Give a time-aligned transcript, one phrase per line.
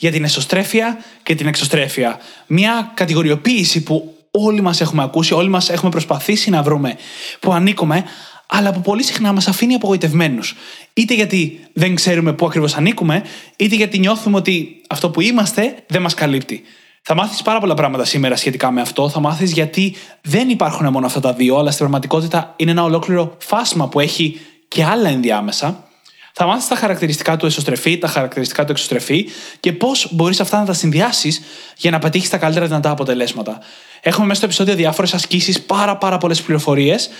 [0.00, 2.18] για την εσωστρέφεια και την εξωστρέφεια.
[2.46, 6.96] Μια κατηγοριοποίηση που όλοι μας έχουμε ακούσει, όλοι μας έχουμε προσπαθήσει να βρούμε
[7.40, 8.04] που ανήκουμε,
[8.46, 10.54] αλλά που πολύ συχνά μας αφήνει απογοητευμένους.
[10.94, 13.22] Είτε γιατί δεν ξέρουμε πού ακριβώς ανήκουμε,
[13.56, 16.62] είτε γιατί νιώθουμε ότι αυτό που είμαστε δεν μας καλύπτει.
[17.02, 19.08] Θα μάθεις πάρα πολλά πράγματα σήμερα σχετικά με αυτό.
[19.08, 23.36] Θα μάθεις γιατί δεν υπάρχουν μόνο αυτά τα δύο, αλλά στην πραγματικότητα είναι ένα ολόκληρο
[23.38, 25.89] φάσμα που έχει και άλλα ενδιάμεσα.
[26.32, 29.28] Θα μάθεις τα χαρακτηριστικά του εσωστρεφή, τα χαρακτηριστικά του εξωστρεφή
[29.60, 31.42] και πώς μπορείς αυτά να τα συνδυάσεις
[31.76, 33.58] για να πετύχεις τα καλύτερα δυνατά αποτελέσματα.
[34.00, 37.10] Έχουμε μέσα στο επεισόδιο διάφορες ασκήσεις, πάρα, πάρα πολλές πληροφορίες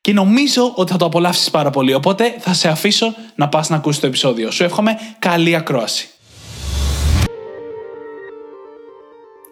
[0.00, 1.94] και νομίζω ότι θα το απολαύσεις πάρα πολύ.
[1.94, 4.50] Οπότε θα σε αφήσω να πας να ακούσεις το επεισόδιο.
[4.50, 6.08] Σου εύχομαι καλή ακρόαση.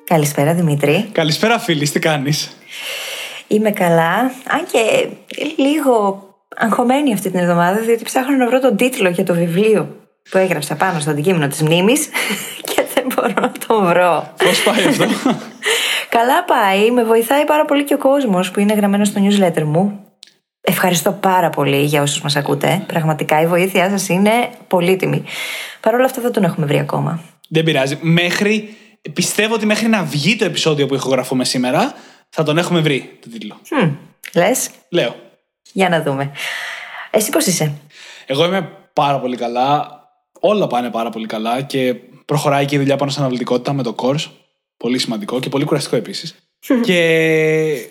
[0.05, 1.09] Καλησπέρα Δημήτρη.
[1.13, 2.57] Καλησπέρα φίλη, τι κάνεις;
[3.47, 4.15] Είμαι καλά,
[4.49, 5.09] αν και
[5.57, 6.23] λίγο
[6.57, 9.97] αγχωμένη αυτή την εβδομάδα, διότι ψάχνω να βρω τον τίτλο για το βιβλίο
[10.31, 12.09] που έγραψα πάνω στο αντικείμενο της μνήμης
[12.75, 14.35] και δεν μπορώ να το βρω.
[14.45, 15.05] Πώς πάει αυτό;
[16.17, 19.99] καλά πάει, με βοηθάει πάρα πολύ και ο κόσμος που είναι γραμμένο στο newsletter μου.
[20.67, 22.85] Ευχαριστώ πάρα πολύ για όσους μας ακούτε.
[22.87, 24.31] Πραγματικά η βοήθειά σας είναι
[24.69, 25.25] πολύτιμη.
[25.81, 27.21] Παρ' όλα αυτά δεν τον έχουμε βρει ακόμα.
[27.49, 27.99] Δεν πειράζει.
[28.01, 28.77] Μέχρι
[29.13, 31.95] πιστεύω ότι μέχρι να βγει το επεισόδιο που ηχογραφούμε σήμερα,
[32.29, 33.61] θα τον έχουμε βρει τον τίτλο.
[33.81, 33.91] Hm,
[34.35, 35.15] Λες; Λέω.
[35.75, 36.33] Για να δούμε.
[37.11, 37.73] Εσύ πώς είσαι;
[38.27, 39.89] Εγώ είμαι πάρα πολύ καλά.
[40.41, 41.95] Όλα πάνε πάρα πολύ καλά και
[42.25, 44.31] προχωράει και η δουλειά πάνω στην αναλυτικότητα με το course.
[44.77, 46.35] Πολύ σημαντικό και πολύ κουραστικό επίσης.
[46.83, 46.99] και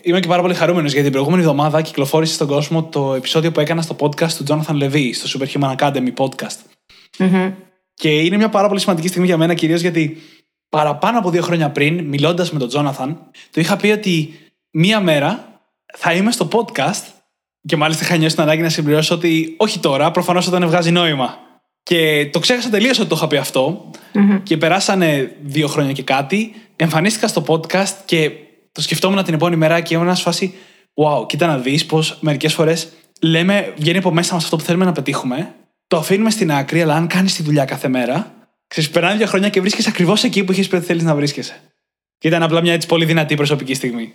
[0.01, 3.59] είμαι και πάρα πολύ χαρούμενος γιατί την προηγούμενη εβδομάδα κυκλοφόρησε στον κόσμο το επεισόδιο που
[3.59, 6.57] έκανα στο podcast του Jonathan Levy, στο Superhuman Academy podcast.
[7.93, 10.17] Και είναι μια πάρα πολύ σημαντική στιγμή για μένα, κυρίως γιατί
[10.69, 14.33] παραπάνω από δύο χρόνια πριν, μιλώντας με τον Τζόναθαν, του είχα πει ότι
[14.71, 15.61] μία μέρα
[15.97, 17.22] θα είμαι στο podcast
[17.65, 21.37] και μάλιστα είχα νιώσει την ανάγκη να συμπληρώσω ότι όχι τώρα, προφανώς όταν βγάζει νόημα.
[21.83, 23.41] Και το ξέχασα τελείως ότι το είχα πει
[24.43, 26.53] Και περάσανε δύο χρόνια και κάτι.
[26.75, 28.31] Εμφανίστηκα στο podcast και
[28.71, 30.53] το σκεφτόμουν την επόμενη μέρα και ήμουν σε φάση.
[30.93, 32.89] Wow, κοίτα να δεις πως μερικές φορές
[33.21, 35.55] λέμε, βγαίνει από μέσα μας αυτό που θέλουμε να πετύχουμε.
[35.87, 38.33] Το αφήνουμε στην άκρη, αλλά αν κάνεις τη δουλειά κάθε μέρα,
[38.73, 41.61] Ξέρεις, περνάνε δύο χρόνια και βρίσκεσαι ακριβώς εκεί που είχες πει ότι θέλεις να βρίσκεσαι.
[42.17, 44.13] Και ήταν απλά μια έτσι πολύ δυνατή προσωπική στιγμή.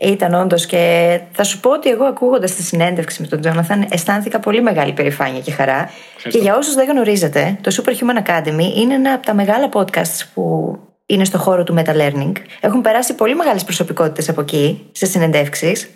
[0.00, 4.40] Ήταν όντως και θα σου πω ότι εγώ ακούγοντας τη συνέντευξη με τον Τζόναθαν αισθάνθηκα
[4.40, 5.90] πολύ μεγάλη περηφάνεια και χαρά.
[6.28, 10.78] Και για όσους δεν γνωρίζετε, το Superhuman Academy είναι ένα από τα μεγάλα podcasts που
[11.06, 12.32] είναι στο χώρο του meta learning.
[12.60, 15.88] Έχουν περάσει πολύ μεγάλες προσωπικότητες από εκεί, σε συνεντεύξεις.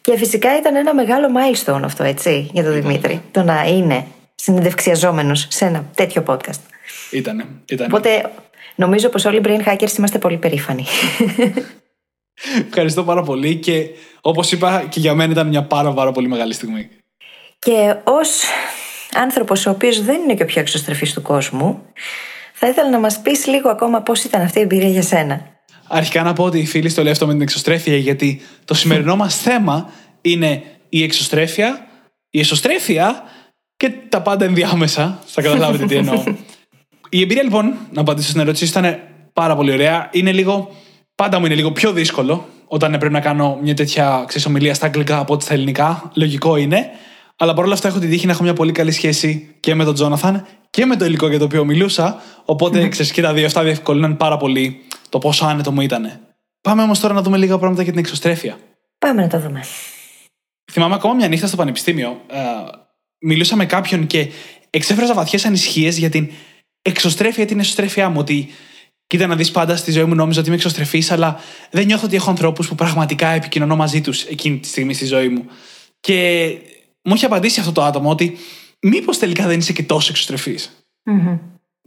[0.00, 3.22] Και φυσικά ήταν ένα μεγάλο milestone αυτό, έτσι, για τον Δημήτρη.
[3.30, 6.60] Το να είναι συνεντευξιαζόμενος σε ένα τέτοιο podcast.
[7.10, 7.94] Ήτανε, ήτανε.
[7.94, 8.30] Οπότε
[8.74, 10.84] νομίζω πως όλοι οι brain hackers είμαστε πολύ περήφανοι.
[12.68, 13.88] Ευχαριστώ πάρα πολύ και
[14.20, 16.88] όπως είπα και για μένα ήταν μια πάρα πάρα πολύ μεγάλη στιγμή.
[17.58, 18.28] Και ως
[19.14, 21.82] άνθρωπος ο οποίος δεν είναι και ο πιο εξωστρεφής του κόσμου
[22.52, 25.40] θα ήθελα να μας πεις λίγο ακόμα πώς ήταν αυτή η εμπειρία για σένα.
[25.88, 29.16] Αρχικά να πω ότι οι φίλοι στο λέω αυτό με την εξωστρέφεια γιατί το σημερινό
[29.16, 29.90] μας θέμα
[30.20, 31.86] είναι η εξωστρέφεια,
[32.30, 33.22] η εσωστρέφεια
[33.76, 35.22] και τα πάντα ενδιάμεσα.
[35.26, 36.22] Θα καταλάβετε τι εννοώ.
[37.12, 38.98] Η εμπειρία λοιπόν, να απαντήσω στην ερώτηση, ήταν
[39.32, 40.08] πάρα πολύ ωραία.
[40.12, 40.74] Είναι λίγο,
[41.20, 44.86] πάντα μου είναι λίγο πιο δύσκολο όταν πρέπει να κάνω μια τέτοια ξέρεις, ομιλία στα
[44.86, 46.10] αγγλικά από ό,τι στα ελληνικά.
[46.14, 46.90] Λογικό είναι.
[47.36, 49.94] Αλλά παρόλα αυτά έχω την τύχη να έχω μια πολύ καλή σχέση και με τον
[49.94, 52.22] Τζόναθαν και με το υλικό για το οποίο μιλούσα.
[52.44, 52.88] Οπότε, mm.
[52.88, 56.20] ξέρεις, και τα δύο αυτά διευκολύναν πάρα πολύ το πόσο άνετο μου ήταν.
[56.60, 58.58] Πάμε όμως τώρα να δούμε λίγα πράγματα για την εξωστρέφεια.
[58.98, 59.64] Πάμε να τα δούμε.
[60.72, 62.20] Θυμάμαι ακόμα μια νύχτα στο πανεπιστήμιο.
[62.30, 62.38] Ε,
[63.18, 64.28] μιλούσα με κάποιον και
[64.70, 66.30] εξέφραζα βαθιές ανησυχίες για την
[66.82, 68.16] εξωστρέφεια την εσωστρέφειά μου.
[68.18, 68.48] Ότι
[69.10, 71.40] κοίτα να δεις πάντα στη ζωή μου, νόμιζα ότι είμαι εξωστρεφής, αλλά
[71.70, 75.28] δεν νιώθω ότι έχω ανθρώπους που πραγματικά επικοινωνώ μαζί τους εκείνη τη στιγμή στη ζωή
[75.28, 75.44] μου.
[76.00, 76.48] Και
[77.02, 78.36] μου είχε απαντήσει αυτό το άτομο ότι
[78.80, 80.12] μήπως τελικά δεν είσαι και τόσο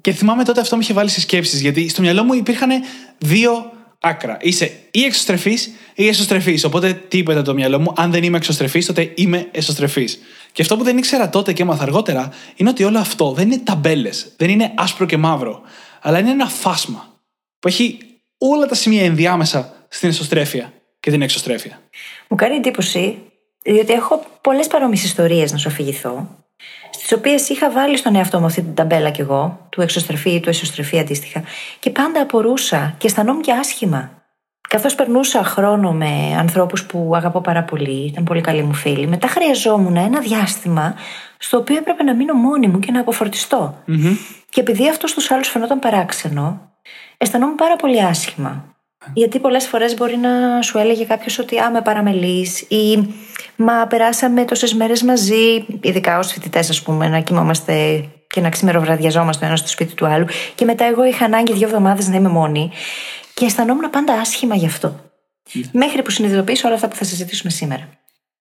[0.01, 2.69] Και θυμάμαι τότε αυτό μου είχε βάλει σε σκέψεις, γιατί στο μυαλό μου υπήρχαν
[3.17, 4.37] δύο άκρα.
[4.41, 6.63] Είσαι ή εξωστρεφής ή εσωστρεφής.
[6.63, 10.19] Οπότε τι είπε το μυαλό μου, αν δεν είμαι εξωστρεφής, τότε είμαι εσωστρεφής.
[10.51, 13.61] Και αυτό που δεν ήξερα τότε και έμαθα αργότερα είναι ότι όλο αυτό δεν είναι
[13.63, 15.61] ταμπέλες, δεν είναι άσπρο και μαύρο,
[16.01, 17.11] αλλά είναι ένα φάσμα
[17.63, 17.97] που έχει
[18.37, 21.79] όλα τα σημεία ενδιάμεσα στην εσωστρέφεια και την εξωστρέφεια.
[22.27, 23.17] Μου κάνει εντύπωση,
[23.63, 26.45] διότι έχω πολλές παρόμοιες ιστορίες να σου αφηγηθώ,
[26.91, 30.39] στις οποίες είχα βάλει στον εαυτό μου αυτή την ταμπέλα κι εγώ, του εξωστρεφή ή
[30.39, 31.43] του εσωστρεφή αντίστοιχα,
[31.79, 34.23] και πάντα απορούσα και αισθανόμουν και άσχημα.
[34.69, 39.27] Καθώς περνούσα χρόνο με ανθρώπους που αγαπώ πάρα πολύ, ήταν πολύ καλοί μου φίλοι, μετά
[39.27, 40.95] χρειαζόμουν ένα διάστημα
[41.37, 43.83] στο οποίο έπρεπε να μείνω μόνη μου και να αποφορτιστω
[44.49, 46.72] Και επειδή αυτό στους άλλους φαινόταν παράξενο,
[47.17, 48.75] αισθανόμουν πάρα πολύ άσχημα.
[49.13, 53.13] Γιατί πολλές φορές μπορεί να σου έλεγε κάποιος ότι Α, με παραμελείς ή
[53.55, 59.45] Μα περάσαμε τόσες μέρες μαζί, ειδικά ως φοιτητές, ας πούμε, να κοιμόμαστε και να ξημεροβραδιαζόμαστε
[59.45, 60.25] ένας στο σπίτι του άλλου.
[60.55, 62.71] Και μετά εγώ είχα ανάγκη δύο εβδομάδες να είμαι μόνη.
[63.33, 65.11] Και αισθανόμουν πάντα άσχημα γι' αυτό.
[65.53, 65.61] Ναι.
[65.71, 67.89] Μέχρι που συνειδητοποίησα όλα αυτά που θα συζητήσουμε σήμερα.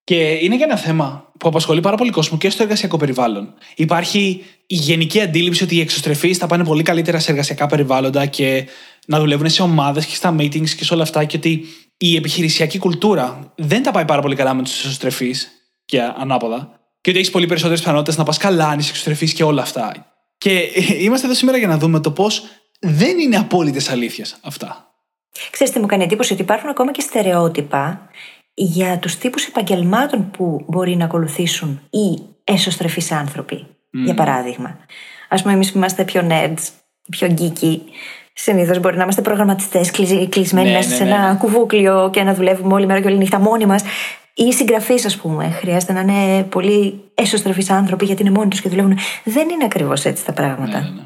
[0.04, 3.54] Και είναι και ένα θέμα που απασχολεί πάρα πολύ κόσμο και στο εργασιακό περιβάλλον.
[3.74, 8.66] Υπάρχει η γενική αντίληψη ότι οι εξωστρεφείς θα πάνε πολύ καλύτερα σε εργασιακά περιβάλλοντα και
[9.06, 11.24] να δουλεύουν σε ομάδες και στα meetings και σε όλα αυτά.
[11.24, 11.64] Και ότι
[11.96, 15.48] η επιχειρησιακή κουλτούρα δεν τα πάει πάρα πολύ καλά με τους εξωστρεφείς
[15.84, 16.80] και ανάποδα.
[17.00, 20.14] Και ότι έχεις πολύ περισσότερες πιθανότητες να πας καλά αν είσαι εξωστρεφής και όλα αυτά.
[20.38, 20.68] Και
[21.04, 22.42] είμαστε εδώ σήμερα για να δούμε το πώς
[22.80, 24.86] δεν είναι απόλυτες αλήθειες αυτά.
[25.50, 28.08] Ξέρετε, μου κάνει εντύπωση ότι υπάρχουν ακόμα και στερεότυπα
[28.54, 34.78] για τους τύπους επαγγελμάτων που μπορεί να ακολουθήσουν οι έσωστρεφείς άνθρωποι, για παράδειγμα.
[35.28, 36.68] Ας πούμε, εμείς που είμαστε πιο nerds,
[37.10, 37.78] πιο geeky,
[38.32, 39.90] συνήθως μπορεί να είμαστε προγραμματιστές
[40.28, 41.38] κλεισμένοι ναι, μέσα ναι, σε ένα ναι.
[41.38, 43.82] κουβούκλιο και να δουλεύουμε όλη μέρα και όλη νύχτα μόνοι μας.
[44.34, 45.50] Ή συγγραφείς, ας πούμε.
[45.50, 48.98] Χρειάζεται να είναι πολύ έσωστρεφεί άνθρωποι γιατί είναι μόνοι τους και δουλεύουν.
[49.24, 50.80] Δεν είναι ακριβώς έτσι τα πράγματα.
[50.80, 51.04] Ναι, ναι.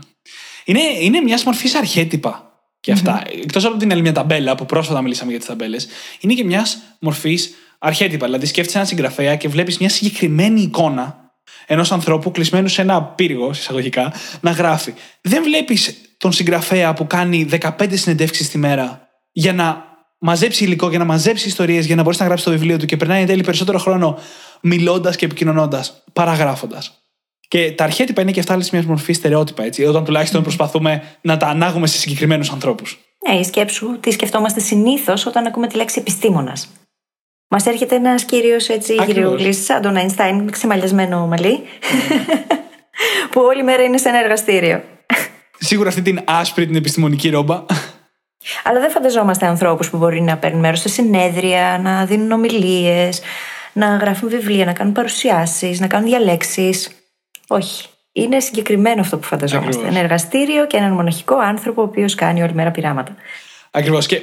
[0.64, 2.55] Είναι, είναι μιας μορφής αρχέτυπα
[2.86, 3.22] και αυτά.
[3.22, 3.40] Mm-hmm.
[3.42, 5.86] Εκτός από την άλλη μια ταμπέλα που πρόσφατα μιλήσαμε για τις ταμπέλες,
[6.20, 8.26] είναι και μιας μορφής αρχέτυπα.
[8.26, 11.32] Δηλαδή, σκέφτεσαι ένα συγγραφέα και βλέπεις μια συγκεκριμένη εικόνα
[11.66, 14.94] ενός ανθρώπου κλεισμένου σε ένα πύργο, εισαγωγικά, να γράφει.
[15.20, 19.84] Δεν βλέπεις τον συγγραφέα που κάνει 15 συνεντεύξεις τη μέρα για να
[20.18, 22.96] μαζέψει υλικό, για να μαζέψει ιστορίες, για να μπορέσει να γράψεις το βιβλίο του και
[22.96, 24.18] περνάει εν τέλει περισσότερο χρόνο
[24.60, 27.05] μιλώντας και επικοινωνώντας, παραγράφοντας.
[27.48, 31.46] Και τα αρχέτυπα είναι και αυτά μιας μορφής στερεότυπα, έτσι, όταν τουλάχιστον προσπαθούμε να τα
[31.46, 32.98] ανάγουμε σε συγκεκριμένους ανθρώπους.
[33.28, 36.68] Ναι, η σκέψου τι σκεφτόμαστε συνήθως όταν ακούμε τη λέξη επιστήμονας.
[37.48, 41.60] Μας έρχεται ένας κύριος έτσι γυριούλη, σαν τον Αϊνστάιν, με ξεμαλιασμένο μαλλί,
[43.30, 44.82] που όλη μέρα είναι σε ένα εργαστήριο.
[45.58, 47.64] Σίγουρα αυτή την άσπρη την επιστημονική ρόμπα.
[48.64, 53.20] Αλλά δεν φανταζόμαστε ανθρώπους που μπορεί να παίρνουν μέρος σε συνέδρια, να δίνουν ομιλίες,
[53.72, 56.90] να γράφουν βιβλία, να κάνουν παρουσιάσεις, να κάνουν διαλέξεις.
[57.46, 57.86] Όχι.
[58.12, 59.68] Είναι συγκεκριμένο αυτό που φανταζόμαστε.
[59.68, 59.90] Ακριβώς.
[59.90, 63.14] Ένα εργαστήριο και έναν μοναχικό άνθρωπο ο οποίος κάνει όλη μέρα πειράματα.
[63.70, 64.06] Ακριβώς.
[64.06, 64.20] Και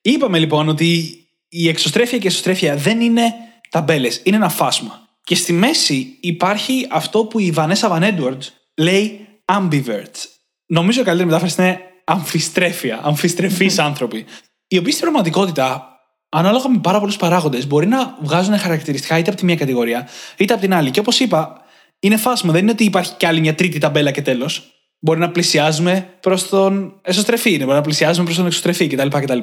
[0.00, 1.14] είπαμε λοιπόν ότι
[1.48, 3.22] η εξωστρέφεια και η εσωστρέφεια δεν είναι
[3.70, 5.08] ταμπέλες, είναι ένα φάσμα.
[5.24, 8.42] Και στη μέση υπάρχει αυτό που η Βανέσα Βαν Έντουαρτ
[8.74, 10.24] λέει ambiverts.
[10.66, 14.24] Νομίζω η καλύτερη μετάφραση είναι αμφιστρέφεια, αμφιστρεφείς άνθρωποι.
[14.68, 15.88] Οι οποίοι στην πραγματικότητα,
[16.28, 20.52] ανάλογα με πάρα πολλούς παράγοντες, μπορεί να βγάζουν χαρακτηριστικά είτε από τη μία κατηγορία είτε
[20.52, 20.90] από την άλλη.
[20.90, 21.64] Και όπως είπα,
[22.00, 22.52] είναι φάσμα.
[22.52, 24.74] Δεν είναι ότι υπάρχει κι άλλη μια τρίτη ταμπέλα και τέλος.
[24.98, 29.08] Μπορεί να πλησιάζουμε προς τον εσωστρεφή, μπορεί να πλησιάζουμε προς τον εξωστρεφή κτλ.
[29.08, 29.38] κτλ.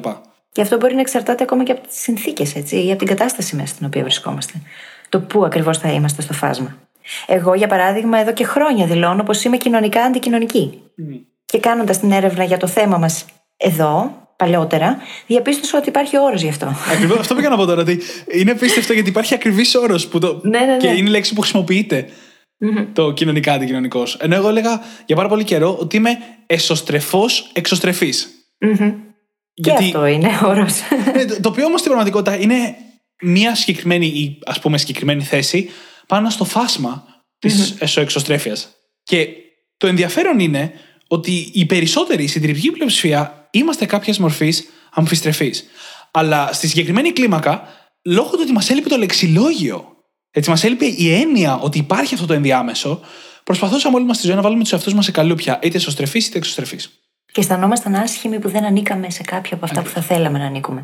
[0.52, 3.68] Και αυτό μπορεί να εξαρτάται ακόμα και από τις συνθήκες ή από την κατάσταση μέσα
[3.68, 4.52] στην οποία βρισκόμαστε.
[5.08, 6.76] Το πού ακριβώς θα είμαστε στο φάσμα.
[7.26, 10.82] Εγώ, για παράδειγμα, εδώ και χρόνια δηλώνω πως είμαι κοινωνικά αντικοινωνική.
[10.98, 11.20] Mm.
[11.44, 13.24] Και κάνοντας την έρευνα για το θέμα μας
[13.56, 16.74] εδώ, παλιότερα, διαπίστωσα ότι υπάρχει όρος γι' αυτό.
[16.92, 17.80] Ακριβώς αυτό πήγα να πω τώρα.
[17.80, 18.00] Ότι
[18.32, 20.40] είναι απίστευτο γιατί υπάρχει ακριβής όρος που το.
[20.42, 20.76] Ναι, ναι, ναι.
[20.76, 22.08] Και είναι λέξη που χρησιμοποιείται.
[22.60, 22.86] Mm-hmm.
[22.92, 24.16] Το κοινωνικά αντικοινωνικός.
[24.20, 28.28] Ενώ εγώ έλεγα για πάρα πολύ καιρό ότι είμαι εσωστρεφός εξωστρεφής.
[28.60, 28.94] Mm-hmm.
[29.54, 29.78] Γιατί...
[29.78, 30.72] Και αυτό είναι όρος.
[31.14, 32.74] Ναι, το οποίο όμως στην πραγματικότητα είναι
[33.22, 35.70] μια συγκεκριμένη ή ας πούμε συγκεκριμένη θέση
[36.06, 37.04] πάνω στο φάσμα
[37.38, 37.82] της mm-hmm.
[37.82, 38.68] εσωεξωστρέφειας.
[39.02, 39.28] Και
[39.76, 40.72] το ενδιαφέρον είναι
[41.08, 45.64] ότι οι περισσότεροι, η συντριπτική πλειοψηφία, είμαστε κάποιας μορφής αμφιστρεφής.
[46.10, 47.62] Αλλά στη συγκεκριμένη κλίμακα,
[48.04, 49.96] λόγω του ότι μας έλειπε το λεξιλόγιο
[50.30, 53.00] έτσι, μας έλειπε η έννοια ότι υπάρχει αυτό το ενδιάμεσο.
[53.44, 56.38] Προσπαθούσαμε όλοι μας στη ζωή να βάλουμε τους εαυτούς μας σε καλούπια, είτε εσωστρεφή είτε
[56.38, 56.76] εξωστρεφή.
[57.32, 60.82] Και αισθανόμασταν άσχημοι που δεν ανήκαμε σε κάποια από αυτά που θα θέλαμε να ανήκουμε.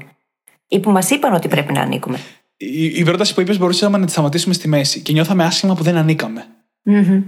[0.68, 2.18] Ή που μας είπαν ότι πρέπει να ανήκουμε.
[2.56, 5.82] Η, η πρόταση που είπες μπορούσαμε να τη σταματήσουμε στη μέση και νιώθαμε άσχημα που
[5.82, 6.46] δεν ανήκαμε.
[6.90, 7.22] Mm-hmm.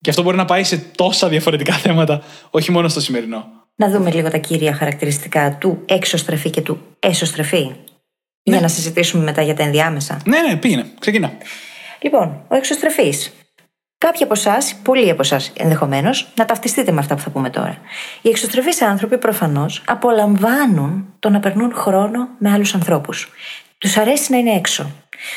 [0.00, 3.46] Και αυτό μπορεί να πάει σε τόσα διαφορετικά θέματα, όχι μόνο στο σημερινό.
[3.76, 7.76] Να δούμε λίγο τα κύρια χαρακτηριστικά του εξωστρεφή και του εσωστρεφή.
[8.44, 8.52] Ναι.
[8.52, 10.20] Για να συζητήσουμε μετά για τα ενδιάμεσα.
[10.24, 10.86] Ναι, ναι, πήγαινε.
[10.98, 11.32] Ξεκινά.
[12.00, 13.32] Λοιπόν, ο εξωστρεφής.
[13.98, 17.78] Κάποιοι από εσάς, πολλοί από εσάς ενδεχομένως, να ταυτιστείτε με αυτά που θα πούμε τώρα.
[18.22, 23.28] Οι εξωστρεφείς άνθρωποι προφανώς απολαμβάνουν το να περνούν χρόνο με άλλους ανθρώπους.
[23.78, 24.90] Τους αρέσει να είναι έξω.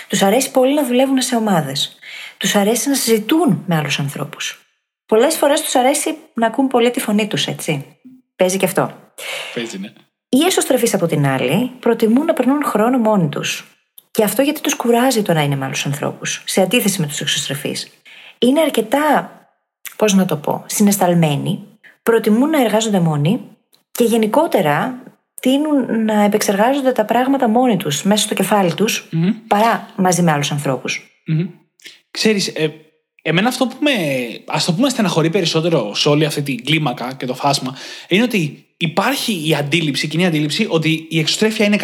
[0.08, 1.98] Τους αρέσει πολύ να δουλεύουν σε ομάδες.
[2.38, 4.62] Τους αρέσει να συζητούν με άλλους ανθρώπους.
[5.06, 7.86] Πολλές φορές τους αρέσει να ακούν πολύ τη φωνή τους, έτσι.
[8.36, 8.94] Παίζει και αυτό.
[9.54, 9.94] Παίζει, ναι.
[10.38, 13.78] Οι εσωστρεφεί από την άλλη προτιμούν να περνούν χρόνο μόνοι τους.
[14.12, 17.22] Και αυτό γιατί τους κουράζει το να είναι με άλλους ανθρώπους, σε αντίθεση με τους
[17.22, 17.92] εξωστρεφείς.
[18.38, 19.32] Είναι αρκετά,
[19.96, 21.64] πώς να το πω, συναισθαλμένοι,
[22.04, 23.42] προτιμούν να εργάζονται μόνοι
[23.92, 25.04] και γενικότερα
[25.42, 29.10] τείνουν να επεξεργάζονται τα πράγματα μόνοι τους, μέσα στο κεφάλι τους,
[29.48, 31.24] παρά μαζί με άλλους ανθρώπους.
[31.28, 31.50] Mm-hmm.
[32.12, 32.74] Ξέρεις, ε,
[33.28, 33.92] εμένα αυτό που με,
[34.46, 37.76] ας το πούμε στεναχωρεί περισσότερο σε όλη αυτή την κλίμακα και το φάσμα,
[38.08, 41.78] είναι ότι υπάρχει η αντίληψη, η κοινή αντίληψη, ότι η εξωστρέφεια είναι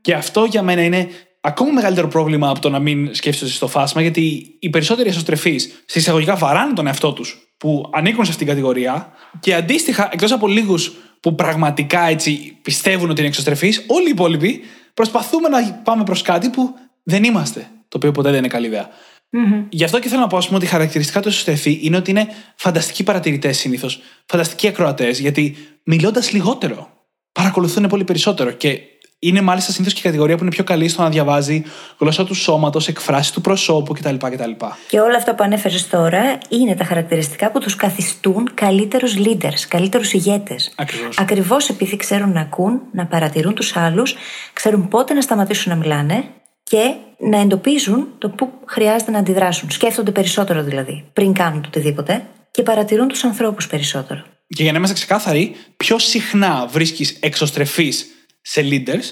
[0.00, 1.08] Και αυτό για μένα είναι
[1.40, 5.98] ακόμα μεγαλύτερο πρόβλημα από το να μην σκέφτεσαι στο φάσμα, γιατί οι περισσότεροι εσωστρεφείς σε
[5.98, 10.48] εισαγωγικά βαράνε τον εαυτό τους που ανήκουν σε αυτήν την κατηγορία και αντίστοιχα, εκτός από
[10.48, 14.60] λίγους που πραγματικά έτσι πιστεύουν ότι είναι εξωστρεφείς, όλοι οι υπόλοιποι
[14.94, 17.68] προσπαθούμε να πάμε προς κάτι που δεν είμαστε.
[17.88, 18.88] Το οποίο ποτέ δεν είναι καλή ιδέα.
[19.34, 19.66] Mm-hmm.
[19.68, 22.26] Γι' αυτό και θέλω να πω πούμε, ότι χαρακτηριστικά του εσωστρεφή είναι ότι είναι
[22.56, 26.88] φανταστικοί παρατηρητές συνήθως, φανταστικοί ακροατές, γιατί μιλώντας λιγότερο,
[27.32, 28.80] παρακολουθούν πολύ περισσότερο και
[29.18, 31.62] είναι μάλιστα συνήθως και η κατηγορία που είναι πιο καλή στο να διαβάζει
[31.98, 34.14] γλώσσα του σώματος, εκφράσει του προσώπου κτλ.
[34.16, 34.50] κτλ.
[34.88, 40.12] Και όλα αυτά που ανέφερες τώρα είναι τα χαρακτηριστικά που τους καθιστούν καλύτερους leaders, καλύτερους
[40.12, 40.74] ηγέτες.
[41.16, 44.14] Ακριβώς επειδή ξέρουν να ακούν, να παρατηρούν τους άλλους,
[44.52, 46.24] ξέρουν πότε να σταματήσουν να μιλάνε
[46.64, 49.70] και να εντοπίζουν το πού χρειάζεται να αντιδράσουν.
[49.70, 54.24] Σκέφτονται περισσότερο δηλαδή, πριν κάνουν το οτιδήποτε και παρατηρούν τους ανθρώπους περισσότερο.
[54.46, 58.06] Και για να είμαστε ξεκάθαροι, πιο συχνά βρίσκεις εξωστρεφείς
[58.40, 59.04] σε leaders,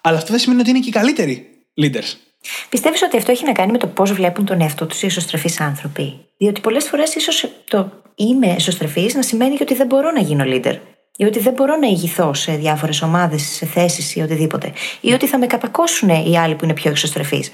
[0.00, 1.48] αλλά αυτό δεν σημαίνει ότι είναι και οι καλύτεροι
[1.82, 2.16] leaders.
[2.68, 5.54] Πιστεύεις ότι αυτό έχει να κάνει με το πώς βλέπουν τον εαυτό τους οι εσωστρεφεί
[5.58, 10.44] άνθρωποι; Διότι πολλές φορές ίσως το είμαι εσωστρεφή να σημαίνει ότι δεν μπορώ να γίνω
[10.46, 10.78] leader.
[11.16, 14.72] Ή ότι δεν μπορώ να ηγηθώ σε διάφορες ομάδες, σε θέσεις ή οτιδήποτε.
[15.00, 17.50] Ή ότι θα με καπακώσουν οι άλλοι που είναι πιο εξωστρεφείς.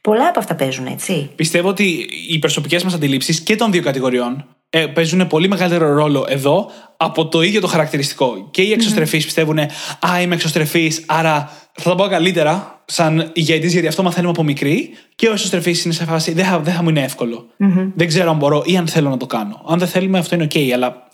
[0.00, 1.30] Πολλά από αυτά παίζουν, έτσι.
[1.36, 6.26] Πιστεύω ότι οι προσωπικές μας αντιλήψεις και των δύο κατηγοριών ε, παίζουν πολύ μεγαλύτερο ρόλο
[6.28, 8.48] εδώ από το ίδιο το χαρακτηριστικό.
[8.50, 9.26] Και οι εξωστρεφείς mm-hmm.
[9.26, 14.42] πιστεύουν, Α, είμαι εξωστρεφής, άρα θα τα πω καλύτερα σαν ηγέτης, γιατί αυτό μαθαίνουμε από
[14.42, 14.90] μικρή.
[15.14, 17.46] Και ο εσωστρεφή είναι σε φάση, δεν θα, δεν θα μου είναι εύκολο.
[17.58, 17.92] Mm-hmm.
[17.94, 19.62] Δεν ξέρω αν μπορώ ή αν θέλω να το κάνω.
[19.68, 20.70] Αν δεν θέλουμε, αυτό είναι OK.
[20.70, 21.08] Αλλά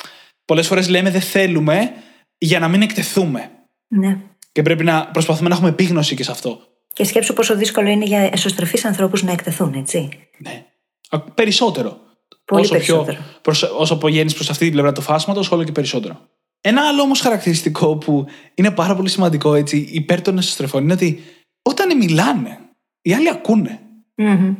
[0.50, 1.92] πολλές φορές λέμε δεν θέλουμε
[2.38, 3.50] για να μην εκτεθούμε.
[3.88, 4.18] Ναι.
[4.52, 6.60] Και πρέπει να προσπαθούμε να έχουμε επίγνωση και σε αυτό.
[6.92, 10.08] Και σκέψου πόσο δύσκολο είναι για εσωστρεφείς ανθρώπους να εκτεθούν, έτσι.
[10.38, 10.64] Ναι.
[11.34, 12.00] Περισσότερο.
[12.44, 13.16] Πολύ όσο περισσότερο.
[13.16, 16.20] Πιο, προς, όσο πηγαίνει προς αυτή την πλευρά του φάσματος, όλο και περισσότερο.
[16.60, 21.22] Ένα άλλο όμως χαρακτηριστικό που είναι πάρα πολύ σημαντικό έτσι, υπέρ των εσωστρεφών είναι ότι
[21.62, 22.58] όταν μιλάνε,
[23.02, 23.80] οι άλλοι ακούνε.
[24.16, 24.54] Mm-hmm.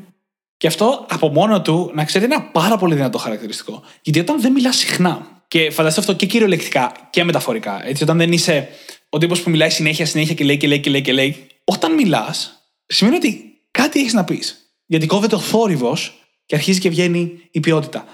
[0.57, 3.83] Και αυτό από μόνο του, να ξέρετε, είναι ένα πάρα πολύ δυνατό χαρακτηριστικό.
[4.03, 8.33] Γιατί όταν δεν μιλάς συχνά, και φανταστείτε αυτό και κυριολεκτικά και μεταφορικά, έτσι, όταν δεν
[8.33, 8.69] είσαι
[9.09, 11.95] ο τύπος που μιλάει συνέχεια, συνέχεια και λέει και λέει και λέει και λέει, όταν
[11.95, 14.75] μιλάς, σημαίνει ότι κάτι έχεις να πεις.
[14.87, 18.05] Γιατί κόβεται ο θόρυβος και αρχίζει και βγαίνει η ποιότητα.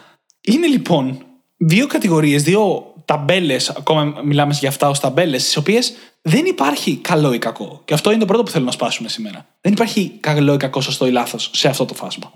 [0.41, 1.25] Είναι λοιπόν
[1.57, 7.33] δύο κατηγορίες, δύο ταμπέλες, ακόμα μιλάμε για αυτά ως ταμπέλες, στις οποίες δεν υπάρχει καλό
[7.33, 7.83] ή κακό.
[7.85, 9.47] Και αυτό είναι το πρώτο που θέλω να σπάσουμε σήμερα.
[9.61, 12.33] Δεν υπάρχει καλό ή κακό, σωστό ή λάθος σε αυτό το φάσμα.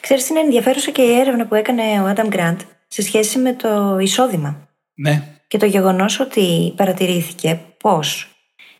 [0.00, 3.98] Ξέρεις, είναι ενδιαφέρουσα και η έρευνα που έκανε ο Άνταμ Γκραντ σε σχέση με το
[3.98, 4.68] εισόδημα.
[4.94, 5.22] Ναι.
[5.46, 8.28] Και το γεγονός ότι παρατηρήθηκε πως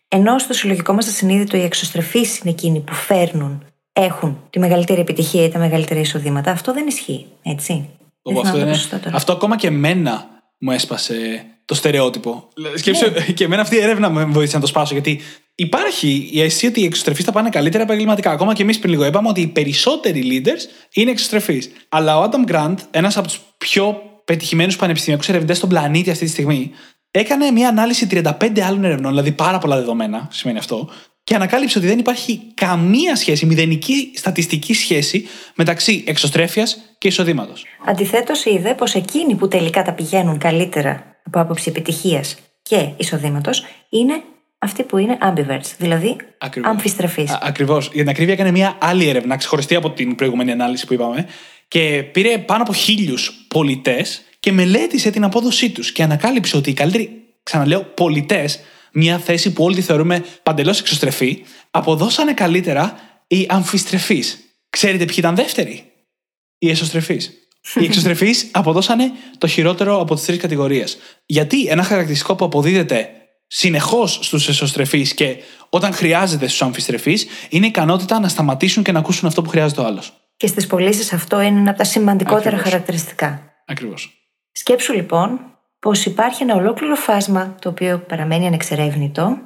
[0.08, 5.44] ενώ στο συλλογικό μας συνείδητο οι εξωστρεφείς είναι εκείνοι που φέρνουν έχουν τη μεγαλύτερη επιτυχία
[5.44, 6.50] ή τα μεγαλύτερα εισοδήματα.
[6.50, 7.88] Αυτό δεν ισχύει, έτσι.
[8.44, 8.76] αυτό, είναι...
[9.12, 10.26] αυτό ακόμα και εμένα
[10.58, 12.48] μου έσπασε το στερεότυπο.
[12.74, 13.20] Σκέψου, ναι.
[13.36, 14.92] και εμένα αυτή η έρευνα με βοήθησε να το σπάσω.
[14.92, 15.20] Γιατί
[15.54, 18.30] υπάρχει η αίσθηση ότι οι εξωστρεφείς θα πάνε καλύτερα επαγγελματικά.
[18.30, 21.70] Ακόμα και εμείς πριν λίγο είπαμε ότι οι περισσότεροι leaders είναι εξωστρεφείς.
[21.88, 26.30] Αλλά ο Adam Grant, ένας από τους πιο πετυχημένους πανεπιστημιακούς ερευνητές στον πλανήτη αυτή τη
[26.30, 26.70] στιγμή,
[27.10, 30.88] έκανε μια ανάλυση 35 άλλων ερευνών, δηλαδή πάρα πολλά δεδομένα, σημαίνει αυτό,
[31.24, 37.64] και ανακάλυψε ότι δεν υπάρχει καμία σχέση, μηδενική στατιστική σχέση μεταξύ εξωστρέφειας και εισοδήματος.
[37.86, 44.22] Αντιθέτως, είδε πως εκείνοι που τελικά τα πηγαίνουν καλύτερα από άποψη επιτυχίας και εισοδήματος είναι
[44.58, 46.16] αυτοί που είναι ambiverts, δηλαδή
[46.62, 47.38] αμφιστρεφείς.
[47.40, 47.86] Ακριβώς.
[47.92, 51.26] Για την ακρίβεια, έκανε μια άλλη έρευνα, ξεχωριστή από την προηγούμενη ανάλυση που είπαμε,
[51.68, 55.92] και πήρε πάνω από χίλιους πολιτές και μελέτησε την απόδοσή τους.
[55.92, 58.60] Και ανακάλυψε ότι οι καλύτεροι, ξαναλέω, πολιτές
[58.92, 64.38] μια θέση που όλοι τη θεωρούμε παντελώς εξωστρεφή, αποδώσανε καλύτερα οι αμφιστρεφείς.
[64.70, 65.92] Ξέρετε ποιοι ήταν δεύτεροι,
[66.58, 67.32] οι εσωστρεφείς.
[67.74, 70.98] Οι εξωστρεφείς αποδώσανε το χειρότερο από τις τρεις κατηγορίες.
[71.26, 73.08] Γιατί ένα χαρακτηριστικό που αποδίδεται
[73.46, 75.36] συνεχώς στους εσωστρεφεί και
[75.68, 79.80] όταν χρειάζεται στους αμφιστρεφείς είναι η ικανότητα να σταματήσουν και να ακούσουν αυτό που χρειάζεται
[79.80, 80.12] ο άλλος.
[80.36, 82.70] Και στις πωλήσεις αυτό είναι ένα από τα σημαντικότερα Ακριβώς.
[82.70, 83.52] χαρακτηριστικά.
[83.66, 84.12] Ακριβώς.
[84.52, 85.40] Σκέψου λοιπόν
[85.78, 89.38] πως υπάρχει ένα ολόκληρο φάσμα το οποίο παραμένει ανεξερεύνητο.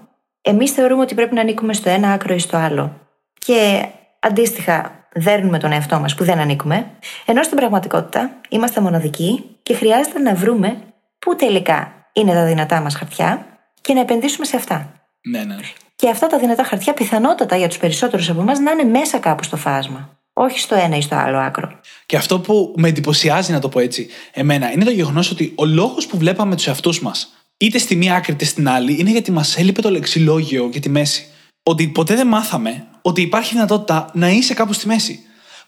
[0.43, 3.01] Εμείς θεωρούμε ότι πρέπει να ανήκουμε στο ένα άκρο ή στο άλλο.
[3.39, 3.85] Και
[4.21, 6.91] αντίστοιχα δέρνουμε τον εαυτό μας που δεν ανήκουμε,
[7.25, 10.77] ενώ στην πραγματικότητα είμαστε μοναδικοί και χρειάζεται να βρούμε
[11.19, 13.47] πού τελικά είναι τα δυνατά μας χαρτιά
[13.81, 14.93] και να επενδύσουμε σε αυτά.
[15.31, 15.57] Ναι, ναι.
[15.97, 19.43] Και αυτά τα δυνατά χαρτιά πιθανότατα για τους περισσότερους από εμάς να είναι μέσα κάπου
[19.43, 20.17] στο φάσμα.
[20.33, 21.81] Όχι στο ένα ή στο άλλο άκρο.
[22.07, 25.65] Και αυτό που με εντυπωσιάζει, να το πω έτσι, εμένα, είναι το γεγονός ότι ο
[25.65, 29.31] λόγος που βλέπαμε τους εαυτούς μας είτε στη μία άκρη είτε στην άλλη είναι γιατί
[29.31, 31.27] μας έλειπε το λεξιλόγιο για τη μέση.
[31.63, 35.21] Ότι ποτέ δεν μάθαμε ότι υπάρχει δυνατότητα να είσαι κάπου στη μέση.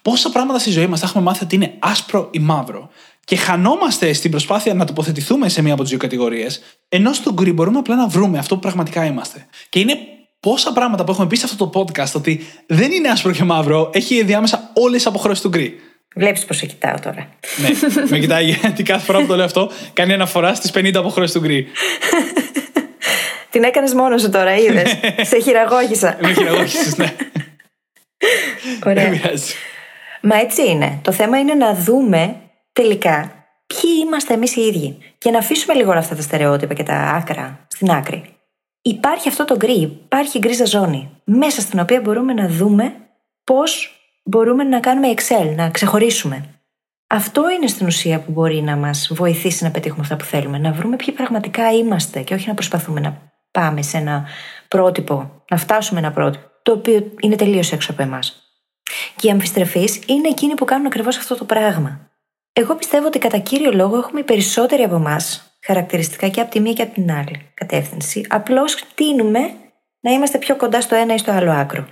[0.03, 2.91] Πόσα πράγματα στη ζωή μας θα έχουμε μάθει ότι είναι άσπρο ή μαύρο.
[3.25, 7.53] Και χανόμαστε στην προσπάθεια να τοποθετηθούμε σε μία από τις δύο κατηγορίες, ενώ στο γκρι
[7.53, 9.47] μπορούμε απλά να βρούμε αυτό που πραγματικά είμαστε.
[9.69, 9.99] Και είναι
[10.41, 13.91] πόσα πράγματα που έχουμε πει σε αυτό το podcast ότι δεν είναι άσπρο και μαύρο,
[13.93, 15.81] έχει ανάμεσα όλες τις αποχρώσεις του γκρι.
[16.17, 17.29] Βλέπεις πώ σε κοιτάω τώρα.
[17.61, 17.69] ναι,
[18.09, 21.41] με κοιτάει γιατί κάθε φορά που το λέω αυτό κάνει αναφορά στις 50 αποχρώσεις του
[21.41, 21.67] γκρι.
[23.55, 24.95] Την έκανες μόνος σου τώρα, είδες.
[25.31, 26.17] σε χειραγώγησα.
[26.21, 27.15] με χειραγώγησες, ναι.
[28.87, 29.11] Ωραία.
[30.21, 30.99] Μα έτσι είναι.
[31.03, 32.37] Το θέμα είναι να δούμε
[32.73, 34.99] τελικά ποιοι είμαστε εμείς οι ίδιοι.
[35.19, 38.25] Και να αφήσουμε λίγο όλα αυτά τα στερεότυπα και τα άκρα στην άκρη.
[38.83, 42.95] Υπάρχει αυτό το γκρι, υπάρχει γκρίζα ζώνη, μέσα στην οποία μπορούμε να δούμε
[43.45, 46.45] πώς μπορούμε να κάνουμε Excel, να ξεχωρίσουμε.
[47.07, 50.59] Αυτό είναι στην ουσία που μπορεί να μας βοηθήσει να πετύχουμε αυτά που θέλουμε.
[50.59, 54.27] Να βρούμε ποιοι πραγματικά είμαστε και όχι να προσπαθούμε να πάμε σε ένα
[54.69, 58.43] πρότυπο, να φτάσουμε ένα πρότυπο, το οποίο είναι τελείως έξω από εμάς.
[59.17, 62.11] Και οι αμφιστρεφείς είναι εκείνοι που κάνουν ακριβώς αυτό το πράγμα.
[62.53, 66.61] Εγώ πιστεύω ότι κατά κύριο λόγο έχουμε οι περισσότεροι από εμάς χαρακτηριστικά και από τη
[66.61, 68.27] μία και από την άλλη κατεύθυνση.
[68.29, 69.41] Απλώς τίνουμε
[70.01, 71.87] να είμαστε πιο κοντά στο ένα ή στο άλλο άκρο.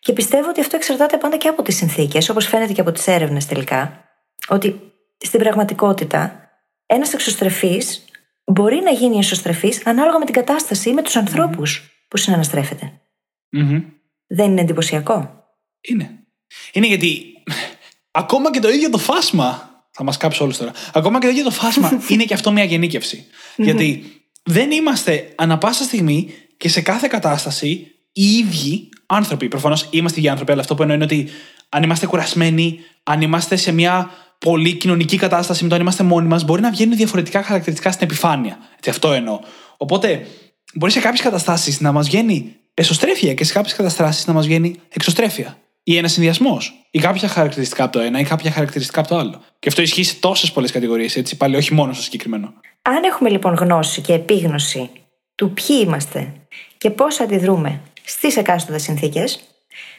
[0.00, 3.06] Και πιστεύω ότι αυτό εξαρτάται πάντα και από τις συνθήκες, όπως φαίνεται και από τις
[3.06, 4.04] έρευνες τελικά,
[4.48, 4.80] ότι
[5.18, 6.50] στην πραγματικότητα
[6.86, 8.04] ένας εξωστρεφής
[8.44, 13.00] μπορεί να γίνει εσωστρεφής ανάλογα με την κατάσταση ή με τους ανθρώπους που συναναστρέφεται.
[14.26, 15.44] Δεν είναι εντυπωσιακό;
[15.80, 16.18] Είναι.
[16.72, 17.32] Είναι γιατί
[18.10, 19.70] ακόμα και το ίδιο το φάσμα.
[19.90, 20.72] Θα μας κάψει όλους τώρα.
[20.92, 23.26] Ακόμα και το ίδιο το φάσμα είναι και αυτό μια γενίκευση.
[23.56, 24.04] γιατί
[24.42, 27.68] δεν είμαστε ανα πάσα στιγμή και σε κάθε κατάσταση
[28.12, 29.48] οι ίδιοι άνθρωποι.
[29.48, 31.28] Προφανώς είμαστε οι άνθρωποι, αλλά αυτό που εννοώ είναι ότι
[31.68, 34.10] αν είμαστε κουρασμένοι, αν είμαστε σε μια
[34.42, 38.06] πολύ κοινωνική κατάσταση με το αν είμαστε μόνοι μας, μπορεί να βγαίνουν διαφορετικά χαρακτηριστικά στην
[38.06, 38.58] επιφάνεια.
[38.76, 39.40] Έτσι, αυτό εννοώ.
[39.76, 40.26] Οπότε,
[40.74, 44.80] μπορεί σε κάποιες καταστάσεις να μας βγαίνει εσωστρέφεια και σε κάποιες καταστάσεις να μας βγαίνει
[44.88, 45.56] εξωστρέφεια.
[45.82, 46.86] Ή ένα συνδυασμός.
[46.90, 49.42] Ή κάποια χαρακτηριστικά από το ένα ή κάποια χαρακτηριστικά από το άλλο.
[49.58, 52.52] Και αυτό ισχύει σε τόσες πολλές κατηγορίες, έτσι, πάλι όχι μόνο στο συγκεκριμένο.
[52.82, 54.90] Αν έχουμε λοιπόν γνώση και επίγνωση
[55.34, 56.32] του ποιοι είμαστε
[56.78, 59.40] και πώς αντιδρούμε στις εκάστοτε συνθήκες,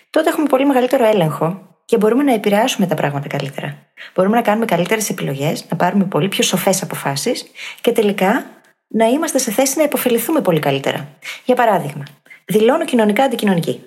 [0.09, 3.77] τότε έχουμε πολύ μεγαλύτερο έλεγχο και μπορούμε να επηρεάσουμε τα πράγματα καλύτερα.
[4.15, 7.45] Μπορούμε να κάνουμε καλύτερες επιλογές, να πάρουμε πολύ πιο σοφές αποφάσεις
[7.81, 8.45] και τελικά
[8.87, 11.07] να είμαστε σε θέση να υποφεληθούμε πολύ καλύτερα.
[11.45, 12.03] Για παράδειγμα,
[12.45, 13.81] δηλώνω κοινωνικά αντικοινωνική,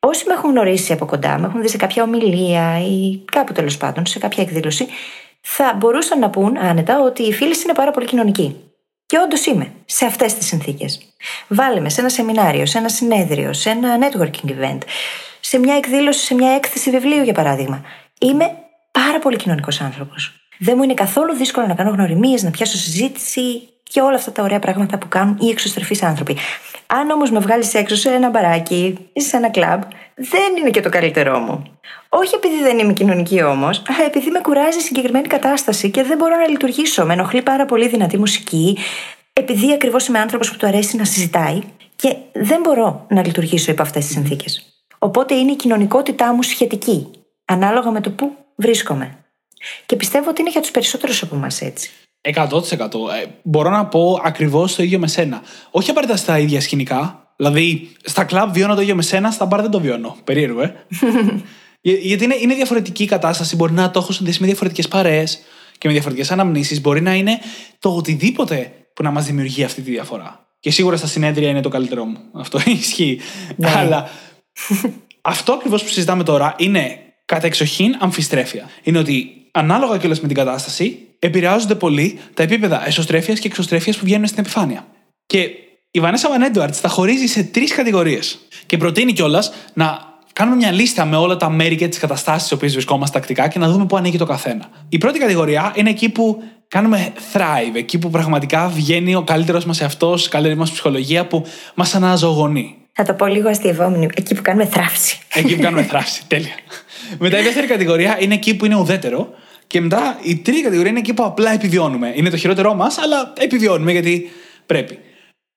[0.00, 3.76] Όσοι με έχουν γνωρίσει από κοντά, με έχουν δει σε κάποια ομιλία ή κάπου τέλος
[3.76, 4.86] πάντων, σε κάποια εκδήλωση,
[5.40, 8.56] θα μπορούσαν να πούν άνετα ότι η φίλη είναι πάρα πολύ κοινωνική.
[9.06, 11.14] Και όντως είμαι σε αυτές τις συνθήκες.
[11.48, 14.78] Βάλε με σε ένα σεμινάριο, σε ένα συνέδριο, σε ένα networking event,
[15.50, 17.82] σε μια εκδήλωση, σε μια έκθεση βιβλίου για παράδειγμα.
[18.20, 18.50] Είμαι
[18.92, 20.32] πάρα πολύ κοινωνικός άνθρωπος.
[20.58, 24.42] Δεν μου είναι καθόλου δύσκολο να κάνω γνωριμίες, να πιάσω συζήτηση και όλα αυτά τα
[24.42, 26.36] ωραία πράγματα που κάνουν οι εξωστρεφείς άνθρωποι.
[26.86, 29.82] Αν όμως με βγάλεις έξω σε ένα μπαράκι ή σε ένα κλαμπ,
[30.14, 31.78] δεν είναι και το καλύτερό μου.
[32.08, 36.16] Όχι επειδή δεν είμαι κοινωνική όμως, αλλά επειδή με κουράζει η συγκεκριμένη κατάσταση και δεν
[36.18, 37.04] μπορώ να λειτουργήσω.
[37.04, 38.78] Με ενοχλεί πάρα πολύ δυνατή μουσική,
[39.32, 41.60] επειδή ακριβώς είμαι άνθρωπος που του αρέσει να συζητάει
[41.96, 44.67] και δεν μπορώ να λειτουργήσω υπό αυτές τις συνθήκες.
[44.98, 47.10] Οπότε είναι η κοινωνικότητά μου σχετική,
[47.44, 49.24] ανάλογα με το πού βρίσκομαι.
[49.86, 51.90] Και πιστεύω ότι είναι για τους περισσότερους από εμάς έτσι.
[52.20, 52.50] 100%.
[53.22, 55.42] Ε, μπορώ να πω ακριβώς το ίδιο με σένα.
[55.70, 57.32] Όχι απαραίτητα στα ίδια σκηνικά.
[57.36, 60.16] Δηλαδή, στα κλαμπ βιώνω το ίδιο με σένα, στα μπαρ δεν το βιώνω.
[60.24, 60.74] Περίεργο, ε.
[61.80, 63.56] Γιατί είναι, είναι διαφορετική η κατάσταση.
[63.56, 65.40] Μπορεί να το έχω συνδέσει με διαφορετικές παρέες
[65.78, 66.80] και με διαφορετικές αναμνήσεις.
[66.80, 67.38] Μπορεί να είναι
[67.78, 70.46] το οτιδήποτε που να μας δημιουργεί αυτή τη διαφορά.
[70.60, 72.18] Και σίγουρα στα συνέδρια είναι το καλύτερό μου.
[72.32, 73.20] Αυτό ισχύει.
[73.56, 73.70] Ναι.
[73.76, 74.08] Αλλά
[75.20, 78.70] αυτό ακριβώς που συζητάμε τώρα είναι κατά εξοχήν αμφιστρέφεια.
[78.82, 84.04] Είναι ότι ανάλογα κιόλας με την κατάσταση, επηρεάζονται πολύ τα επίπεδα εσωστρέφειας και εξωστρέφειας που
[84.04, 84.86] βγαίνουν στην επιφάνεια.
[85.26, 85.48] Και
[85.90, 88.38] η Βανέσα Βαν τα χωρίζει σε τρεις κατηγορίες.
[88.66, 92.52] Και προτείνει κιόλας να κάνουμε μια λίστα με όλα τα μέρη και τις καταστάσεις στις
[92.52, 94.68] οποίες βρισκόμαστε τακτικά και να δούμε πού ανήκει το καθένα.
[94.88, 99.80] Η πρώτη κατηγορία είναι εκεί που κάνουμε thrive, εκεί που πραγματικά βγαίνει ο καλύτερος μας
[99.80, 101.44] εαυτός, η καλύτερη μας ψυχολογία που
[101.74, 102.76] μας αναζωογονεί.
[103.00, 104.06] Θα το πω λίγο αστειευόμενο.
[104.14, 105.18] Εκεί που κάνουμε θράψη.
[105.34, 106.22] Εκεί που κάνουμε θράψη.
[106.26, 106.54] Τέλεια.
[107.18, 109.28] Μετά η δεύτερη κατηγορία είναι εκεί που είναι ουδέτερο.
[109.66, 112.12] Και μετά η τρίτη κατηγορία είναι εκεί που απλά επιβιώνουμε.
[112.14, 114.30] Είναι το χειρότερό μας, αλλά επιβιώνουμε γιατί
[114.66, 114.98] πρέπει.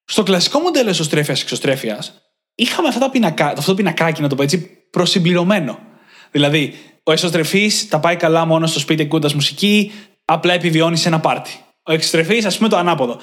[0.05, 2.03] Στο κλασικό μοντέλο εσωστρέφεια-εξωστρέφεια,
[2.55, 5.79] είχαμε αυτά τα πινακά, αυτό το πινακάκι, να το πω έτσι, προσυμπληρωμένο.
[6.31, 6.73] Δηλαδή,
[7.03, 9.91] ο εσωστρεφής τα πάει καλά μόνο στο σπίτι ακούγοντας μουσική,
[10.25, 11.51] απλά επιβιώνει σε ένα πάρτι.
[11.83, 13.19] Ο εξωστρεφής, ας πούμε, το αναποδο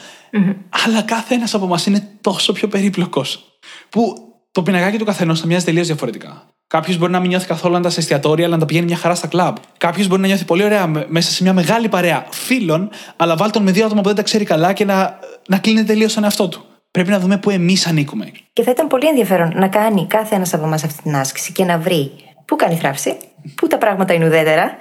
[0.85, 3.48] Αλλά κάθε ένας από εμά είναι τόσο πιο περίπλοκος.
[3.89, 4.15] Που
[4.53, 6.47] το πινακάκι του καθενός θα μοιάζει τελείως διαφορετικά.
[6.67, 8.97] Κάποιος μπορεί να μην νιώθει καθόλου να τα σε εστιατόρια, αλλά να τα πηγαίνει μια
[8.97, 9.57] χαρά στα κλαμπ.
[9.79, 13.63] Κάποιος μπορεί να νιώθει πολύ ωραία μέσα σε μια μεγάλη παρέα φίλων, αλλά βάλει τον
[13.63, 15.19] με δύο άτομα που δεν τα ξέρει καλά και να
[15.49, 16.65] να κλείνει τελείως τον εαυτό του.
[16.91, 18.33] Πρέπει να δούμε πού εμείς ανήκουμε.
[18.53, 21.65] Και θα ήταν πολύ ενδιαφέρον να κάνει κάθε ένας από εμάς αυτή την άσκηση και
[21.65, 22.13] να βρει
[22.45, 23.17] πού κάνει θράψη,
[23.55, 24.77] πού τα πράγματα είναι ουδέτερα.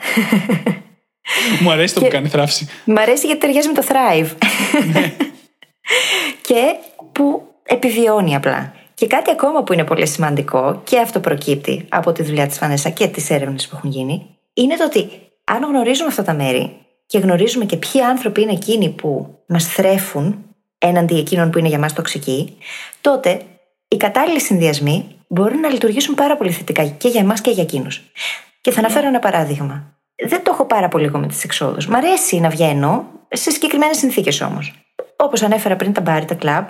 [1.62, 2.68] Μου αρέσει το που κάνει θράψη.
[2.86, 4.30] Μου αρέσει γιατί ταιριάζει με το Thrive.
[4.94, 5.14] Ναι.
[6.48, 6.76] και
[7.12, 8.74] που επιβιώνει απλά.
[8.94, 12.90] Και κάτι ακόμα που είναι πολύ σημαντικό και αυτό προκύπτει από τη δουλειά της Φανέσα
[12.90, 15.10] και τις έρευνες που έχουν γίνει, είναι το ότι
[15.44, 20.46] αν γνωρίζουμε αυτά τα μέρη και γνωρίζουμε και ποιοι άνθρωποι είναι εκείνοι που μας θρέφουν
[20.78, 22.58] έναντι εκείνων που είναι για μας τοξικοί,
[23.02, 23.42] τότε
[23.88, 28.02] οι κατάλληλοι συνδυασμοί μπορούν να λειτουργήσουν πάρα πολύ θετικά και για εμάς και για εκείνους.
[28.62, 29.98] Και θα αναφέρω ένα παράδειγμα.
[30.28, 31.88] Δεν το έχω πάρα πολύ εγώ με τις εξόδους.
[31.88, 34.74] Μ' αρέσει να βγαίνω σε συγκεκριμένες συνθήκες όμως.
[35.16, 36.66] Όπως ανέφερα πριν τα μπάρ, τα κλαμπ,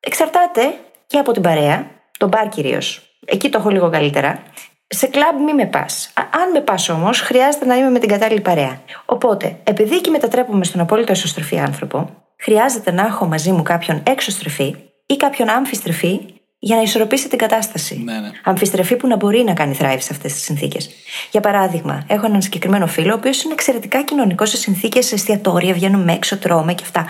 [0.00, 0.74] εξαρτάται
[1.06, 3.02] και από την παρέα, τον μπαρ κυρίως.
[3.26, 4.42] Εκεί το έχω λίγο καλύτερα.
[4.86, 6.12] Σε κλαμπ μη με πας.
[6.14, 8.80] Αν με πας όμως, χρειάζεται να είμαι με την κατάλληλη παρέα.
[9.04, 14.76] Οπότε, επειδή εκεί μετατρέπουμε στον απόλυτο εσωστρεφή άνθρωπο, χρειάζεται να έχω μαζί μου κάποιον έξωστρεφή
[15.06, 18.02] ή κάποιον άμφιστρεφή για να ισορροπήσει την κατάσταση.
[18.04, 18.30] Ναι, ναι.
[18.44, 20.90] Αμφιστρεφή που να μπορεί να κάνει thrive σε αυτές τις συνθήκες.
[21.30, 26.12] Για παράδειγμα, έχω έναν συγκεκριμένο φίλο, ο οποίος είναι εξαιρετικά κοινωνικός σε συνθήκες εστιατόρια, βγαίνουμε
[26.12, 27.06] έξω, τρώμε και αυτά.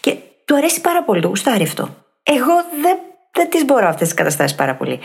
[0.00, 1.88] Και του αρέσει πάρα πολύ, του γουστάρει αυτό.
[2.36, 2.98] Εγώ δεν,
[3.32, 4.98] δεν τις μπορώ αυτές τις καταστάσεις πάρα πολύ.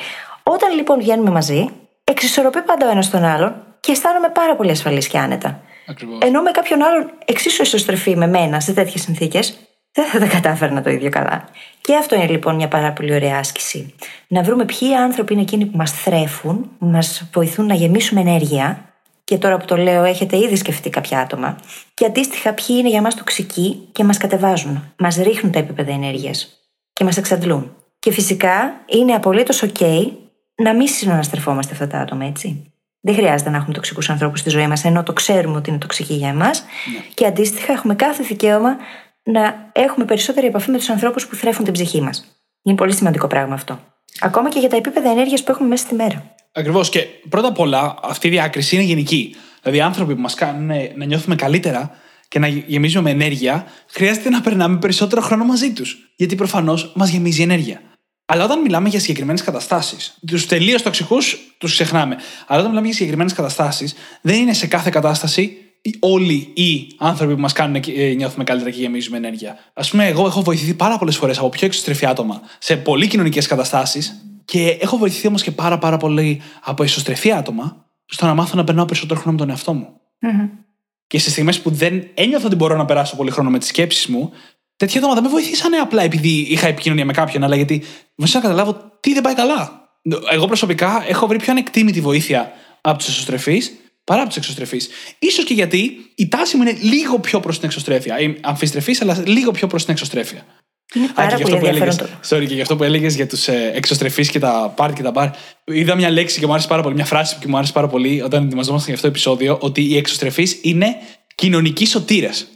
[0.43, 1.69] Όταν λοιπόν βγαίνουμε μαζί,
[2.03, 5.61] εξισορροπεί πάντα ο ένας τον άλλον και αισθάνομαι πάρα πολύ ασφαλής και άνετα.
[5.87, 6.17] Ακριβώς.
[6.21, 9.57] Ενώ με κάποιον άλλον εξίσου ισοστρεφή με μένα σε τέτοιες συνθήκες,
[9.91, 11.45] δεν θα τα κατάφερνα το ίδιο καλά.
[11.81, 13.93] Και αυτό είναι λοιπόν μια πάρα πολύ ωραία άσκηση.
[14.27, 18.89] Να βρούμε ποιοι άνθρωποι είναι εκείνοι που μας θρέφουν, μας βοηθούν να γεμίσουμε ενέργεια.
[19.23, 21.57] Και τώρα που το λέω, έχετε ήδη σκεφτεί κάποια άτομα.
[21.93, 26.64] Και αντίστοιχα, ποιοι είναι για μας τοξικοί και μας κατεβάζουν, μας ρίχνουν τα επίπεδα ενέργειας
[26.95, 27.75] και μα εξαντλούν.
[27.99, 30.11] Και φυσικά είναι απολύτως OK
[30.55, 32.71] να μην συναναστρεφόμαστε αυτά τα άτομα, έτσι.
[33.01, 36.13] Δεν χρειάζεται να έχουμε τοξικούς ανθρώπους στη ζωή μας, ενώ το ξέρουμε ότι είναι τοξικοί
[36.13, 36.61] για εμάς.
[36.61, 36.99] Ναι.
[37.13, 38.77] Και αντίστοιχα, έχουμε κάθε δικαίωμα
[39.23, 42.41] να έχουμε περισσότερη επαφή με τους ανθρώπους που θρέφουν την ψυχή μας.
[42.61, 43.79] Είναι πολύ σημαντικό πράγμα αυτό.
[44.19, 46.35] Ακόμα και για τα επίπεδα ενέργειας που έχουμε μέσα στη μέρα.
[46.51, 46.89] Ακριβώς.
[46.89, 49.35] Και πρώτα απ' όλα, αυτή η διάκριση είναι γενική.
[49.61, 51.91] Δηλαδή, οι άνθρωποι που μας κάνουν να νιώθουμε καλύτερα
[52.35, 55.97] και να γεμίζουμε με ενέργεια, χρειάζεται να περνάμε περισσότερο χρόνο μαζί τους.
[56.15, 57.81] Γιατί προφανώς μας γεμίζει ενέργεια.
[58.25, 62.17] Αλλά όταν μιλάμε για συγκεκριμένες καταστάσεις, τους τελείως τοξικούς τους ξεχνάμε.
[62.47, 65.57] Αλλά όταν μιλάμε για συγκεκριμένες καταστάσεις, δεν είναι σε κάθε κατάσταση
[65.99, 69.57] όλοι οι άνθρωποι που μας κάνουν ε, νιώθουμε καλύτερα και γεμίζουμε ενέργεια.
[69.73, 73.47] Α πούμε, εγώ έχω βοηθηθεί πάρα πολλές φορές από πιο εξωστρεφή άτομα σε πολύ κοινωνικές
[73.47, 78.55] καταστάσεις και έχω βοηθηθεί όμως και πάρα, πάρα πολύ από εσωστρεφή άτομα στο να μάθω
[78.55, 79.87] να περνάω περισσότερο χρόνο με τον εαυτό μου.
[80.21, 80.64] Mm-hmm.
[81.07, 84.07] Και σε στιγμές που δεν ένιωθα ότι μπορώ να περάσω πολύ χρόνο με τις σκέψεις
[84.07, 84.31] μου,
[84.77, 87.83] τέτοια άτομα δεν με βοηθήσανε απλά επειδή είχα επικοινωνία με κάποιον, αλλά γιατί
[88.15, 89.89] βοηθήσαν να καταλάβω τι δεν πάει καλά.
[90.31, 93.61] Εγώ προσωπικά έχω βρει πιο ανεκτήμητη βοήθεια από τους εσωστρεφεί
[94.03, 94.89] παρά από τους εξωστρεφείς.
[95.31, 98.19] σω και γιατί η τάση μου είναι λίγο πιο προς την εξωστρέφεια.
[98.19, 100.45] Η αμφιστρεφής, αλλά λίγο πιο προς την εξωστρέφεια.
[100.95, 102.09] Είναι πάρα πολύ ενδιαφέρον.
[102.29, 105.11] Sorry, και για αυτό που έλεγες για τους ε, εξωστρεφείς και τα πάρτι και τα
[105.11, 105.29] μπαρ.
[105.63, 108.21] Είδα μια λέξη και μου άρεσε πάρα πολύ, μια φράση που μου άρεσε πάρα πολύ
[108.21, 110.95] όταν ετοιμαζόμασταν για αυτό το επεισόδιο, ότι οι εξωστρεφείς είναι
[111.35, 112.47] κοινωνικοί σωτήρες.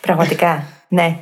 [0.00, 1.18] Πραγματικά, ναι.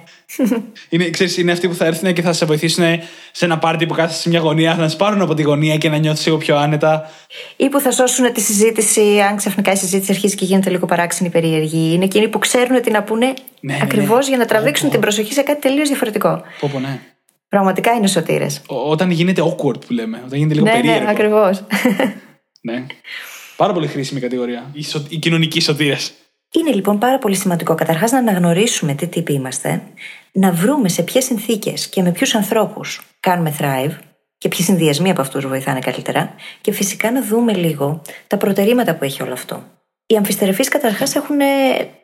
[0.89, 2.85] Είναι, ξέρεις, είναι αυτοί που θα έρθουν και θα σε βοηθήσουν
[3.33, 5.89] σε ένα πάρτι που κάθεσαι σε μια γωνία, να σε πάρουν από τη γωνία και
[5.89, 7.11] να νιώθεις λίγο πιο άνετα.
[7.57, 11.31] Ή που θα σώσουν τη συζήτηση, αν ξαφνικά η συζήτηση αρχίζει και γίνεται λίγο παράξενη
[11.31, 11.93] περίεργη.
[11.95, 13.79] Είναι εκείνοι που ξέρουν τι να πούνε ναι, ναι, ναι.
[13.83, 16.43] ακριβώς για να τραβήξουν πω, την προσοχή σε κάτι τελείως διαφορετικό.
[16.61, 17.01] Πω, πω, ναι.
[17.49, 18.61] Πραγματικά είναι σωτήρες.
[18.67, 21.05] Όταν γίνεται awkward που λέμε, όταν γίνεται λίγο ναι, περίεργο.
[21.05, 21.65] Ναι, ακριβώς.
[22.61, 22.87] ναι.
[23.57, 24.71] Πάρα πολύ χρήσιμη κατηγορία.
[24.73, 25.05] Οι, σω...
[25.09, 26.13] οι κοινωνικοί σωτήρες.
[26.53, 29.83] Είναι λοιπόν πάρα πολύ σημαντικό καταρχάς να αναγνωρίσουμε τι τύποι είμαστε,
[30.33, 33.93] να βρούμε σε ποιες συνθήκες και με ποιους ανθρώπους κάνουμε thrive
[34.39, 39.05] και ποιοι συνδυασμοί από αυτούς βοηθάνε καλύτερα, και φυσικά να δούμε λίγο τα προτερήματα που
[39.05, 39.63] έχει όλο αυτό.
[40.07, 41.45] Οι αμφιστερεφείς καταρχάς έχουν ε,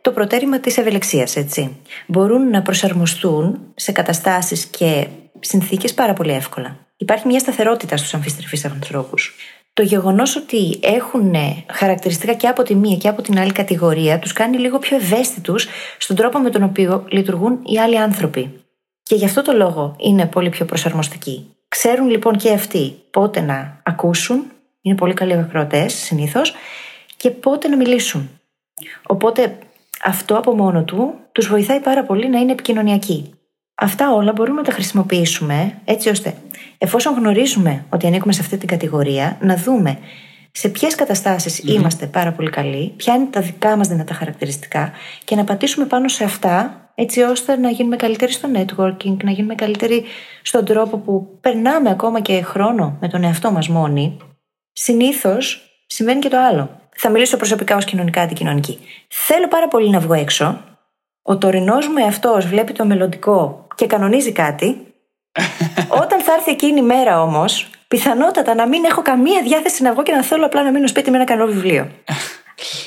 [0.00, 1.76] το προτέρημα της ευελεξία, έτσι.
[2.06, 5.06] Μπορούν να προσαρμοστούν σε καταστάσεις και
[5.40, 6.86] συνθήκες πάρα πολύ εύκολα.
[6.96, 9.34] Υπάρχει μια σταθερότητα στους αμφιστερεφείς ανθρώπους
[9.76, 11.34] το γεγονός ότι έχουν
[11.72, 15.68] χαρακτηριστικά και από τη μία και από την άλλη κατηγορία τους κάνει λίγο πιο ευαίσθητους
[15.98, 18.64] στον τρόπο με τον οποίο λειτουργούν οι άλλοι άνθρωποι.
[19.02, 21.56] Και γι' αυτό το λόγο είναι πολύ πιο προσαρμοστικοί.
[21.68, 24.44] Ξέρουν λοιπόν και αυτοί πότε να ακούσουν,
[24.80, 26.54] είναι πολύ καλοί ακροατές συνήθως,
[27.16, 28.30] και πότε να μιλήσουν.
[29.06, 29.58] Οπότε
[30.02, 33.34] αυτό από μόνο του τους βοηθάει πάρα πολύ να είναι επικοινωνιακοί.
[33.78, 36.34] Αυτά όλα μπορούμε να τα χρησιμοποιήσουμε έτσι ώστε
[36.78, 39.98] εφόσον γνωρίζουμε ότι ανήκουμε σε αυτή την κατηγορία, να δούμε
[40.52, 40.94] σε ποιες
[41.62, 44.92] είμαστε πάρα πολύ καλοί, ποια είναι τα δικά μας δυνατά χαρακτηριστικά
[45.24, 49.54] και να πατήσουμε πάνω σε αυτά έτσι ώστε να γίνουμε καλύτεροι στο networking, να γίνουμε
[49.54, 50.04] καλύτεροι
[50.42, 54.16] στον τρόπο που περνάμε ακόμα και χρόνο με τον εαυτό μας μόνοι.
[54.72, 56.80] Συνήθως συμβαίνει και το άλλο.
[56.96, 58.78] Θα μιλήσω προσωπικά ως κοινωνικά αντικοινωνική.
[59.08, 60.64] Θέλω πάρα πολύ να βγω έξω.
[61.22, 64.94] Ο τωρινός μου εαυτός βλέπει το μελλοντικό και κανονίζει κάτι.
[66.02, 70.02] Όταν θα έρθει εκείνη η μέρα όμως, πιθανότατα να μην έχω καμία διάθεση να βγω
[70.02, 71.90] και να θέλω απλά να μείνω σπίτι με ένα καλό βιβλίο.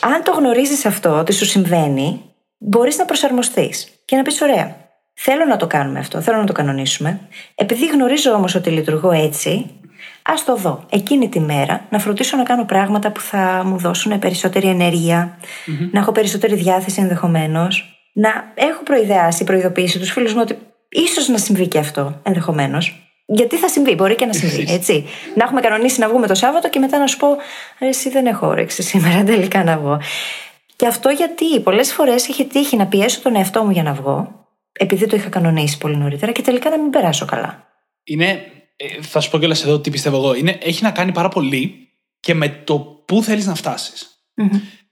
[0.01, 2.21] Αν το γνωρίζεις αυτό, ότι σου συμβαίνει,
[2.57, 4.75] μπορείς να προσαρμοστείς και να πεις: Ωραία,
[5.13, 7.19] θέλω να το κάνουμε αυτό, θέλω να το κανονίσουμε.
[7.55, 9.79] Επειδή γνωρίζω όμως ότι λειτουργώ έτσι,
[10.23, 14.19] ας το δω εκείνη τη μέρα, να φροντίσω να κάνω πράγματα που θα μου δώσουν
[14.19, 14.67] περισσότερη
[15.91, 20.57] να έχω περισσότερη διάθεση ενδεχομένως, να έχω προειδεάσει, προειδοποιήσει τους φίλους μου ότι
[20.89, 23.03] ίσως να συμβεί και αυτό ενδεχομένως.
[23.25, 25.05] Γιατί θα συμβεί, μπορεί και να συμβεί, έτσι.
[25.35, 27.27] να έχουμε κανονίσει να βγούμε το Σάββατο και μετά να σου πω,
[27.79, 30.01] Εσύ δεν έχω όρεξη σήμερα τελικά να βγω.
[30.75, 34.47] Και αυτό γιατί πολλές φορές είχε τύχει να πιέσω τον εαυτό μου για να βγω,
[34.71, 37.67] επειδή το είχα κανονίσει πολύ νωρίτερα και τελικά να μην περάσω καλά.
[38.03, 40.33] Είναι, ε, θα σου πω κιόλας εδώ τι πιστεύω εγώ.
[40.33, 43.91] Είναι, έχει να κάνει πάρα πολύ και με το πού θέλεις να φτασει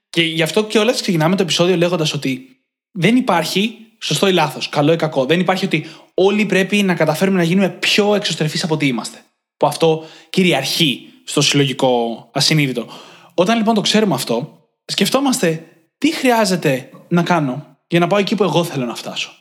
[0.10, 2.48] Και γι' αυτό κιόλας ξεκινάμε το επεισόδιο λέγοντας ότι
[2.92, 5.26] δεν υπάρχει σωστό ή λάθος, καλό ή κακό.
[5.26, 9.18] Δεν υπάρχει ότι όλοι πρέπει να καταφέρουμε να γίνουμε πιο εξωστρεφείς από ό,τι είμαστε.
[9.58, 12.86] Που αυτό κυριαρχεί στο συλλογικό ασυνείδητο.
[13.34, 15.64] Όταν λοιπόν το ξέρουμε αυτό, σκεφτόμαστε
[15.98, 19.32] τι χρειάζεται να κάνω για να πάω εκεί που εγώ θέλω να φτάσω.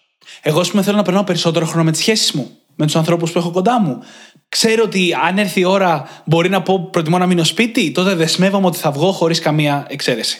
[0.42, 3.32] Εγώ, ας πούμε, θέλω να περνάω περισσότερο χρόνο με τις σχέσεις μου, με τους ανθρώπους
[3.32, 4.02] που έχω κοντά μου.
[4.48, 8.66] Ξέρω ότι αν έρθει η ώρα μπορεί να πω προτιμώ να μείνω σπίτι, τότε δεσμεύομαι
[8.66, 10.38] ότι θα βγω χωρίς καμία εξαίρεση.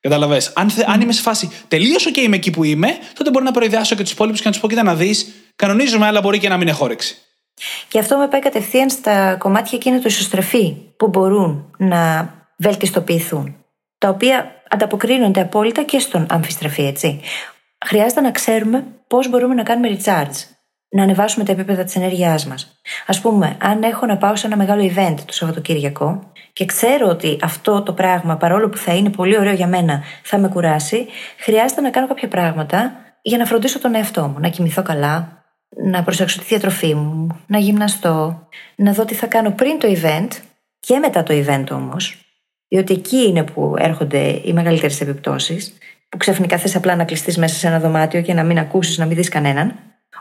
[0.00, 0.40] Καταλαβέ.
[0.54, 3.94] Αν, αν είμαι σε φάση τελείως OK είμαι εκεί που είμαι, τότε μπορώ να προειδεάσω
[3.94, 6.56] και τους υπόλοιπους και να τους πω: Κοίτα να δεις, κανονίζουμε, αλλά μπορεί και να
[6.56, 7.16] μην έχω όρεξη.
[7.88, 13.56] Και αυτό με πάει κατευθείαν στα κομμάτια εκείνα του ισοστρεφή που μπορούν να βελτιστοποιηθούν.
[13.98, 17.20] Τα οποία ανταποκρίνονται απόλυτα και στον αμφιστρεφή, έτσι.
[17.86, 20.55] Χρειάζεται να ξέρουμε πώς μπορούμε να κάνουμε recharge,
[20.88, 22.80] να ανεβάσουμε τα επίπεδα της ενέργειάς μας.
[23.06, 27.38] Α πούμε, αν έχω να πάω σε ένα μεγάλο event το Σαββατοκύριακο και ξέρω ότι
[27.42, 31.06] αυτό το πράγμα, παρόλο που θα είναι πολύ ωραίο για μένα, θα με κουράσει,
[31.38, 36.02] χρειάζεται να κάνω κάποια πράγματα για να φροντίσω τον εαυτό μου, να κοιμηθώ καλά, να
[36.02, 40.28] προσέξω τη διατροφή μου, να γυμναστώ, να δω τι θα κάνω πριν το event
[40.80, 42.16] και μετά το event όμως,
[42.68, 45.72] διότι εκεί είναι που έρχονται οι μεγαλύτερες επιπτώσεις,
[46.08, 49.06] που ξαφνικά θες απλά να κλειστείς μέσα σε ένα δωμάτιο και να μην ακούσεις, να
[49.06, 49.74] μην δεις κανέναν.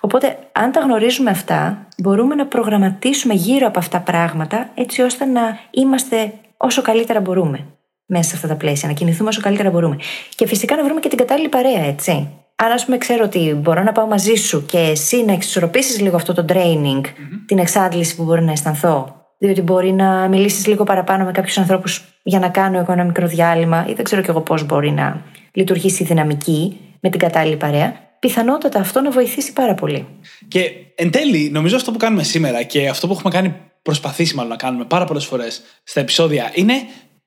[0.05, 5.41] Οπότε, αν τα γνωρίζουμε αυτά, μπορούμε να προγραμματίσουμε γύρω από αυτά πράγματα έτσι ώστε να
[5.71, 7.65] είμαστε όσο καλύτερα μπορούμε
[8.05, 9.97] μέσα σε αυτά τα πλαίσια, να κινηθούμε όσο καλύτερα μπορούμε.
[10.35, 12.11] Και φυσικά να βρούμε και την κατάλληλη παρέα, έτσι.
[12.55, 16.15] Αν, ας πούμε, ξέρω ότι μπορώ να πάω μαζί σου και εσύ να εξισορροπήσεις λίγο
[16.15, 17.01] αυτό το training,
[17.45, 22.03] την εξάντληση που μπορεί να αισθανθώ, διότι μπορεί να μιλήσεις λίγο παραπάνω με κάποιους ανθρώπους
[22.23, 25.21] για να κάνω εγώ ένα μικρό διάλειμμα, ή δεν ξέρω κι εγώ πώς μπορεί να
[25.51, 30.07] λειτουργήσει η δυναμική με την κατάλληλη παρέα πιθανότατα αυτό να βοηθήσει πάρα πολύ.
[30.47, 34.51] Και εν τέλει, νομίζω αυτό που κάνουμε σήμερα και αυτό που έχουμε κάνει, προσπαθήσει μάλλον
[34.51, 36.73] να κάνουμε πάρα πολλές φορές στα επεισόδια, είναι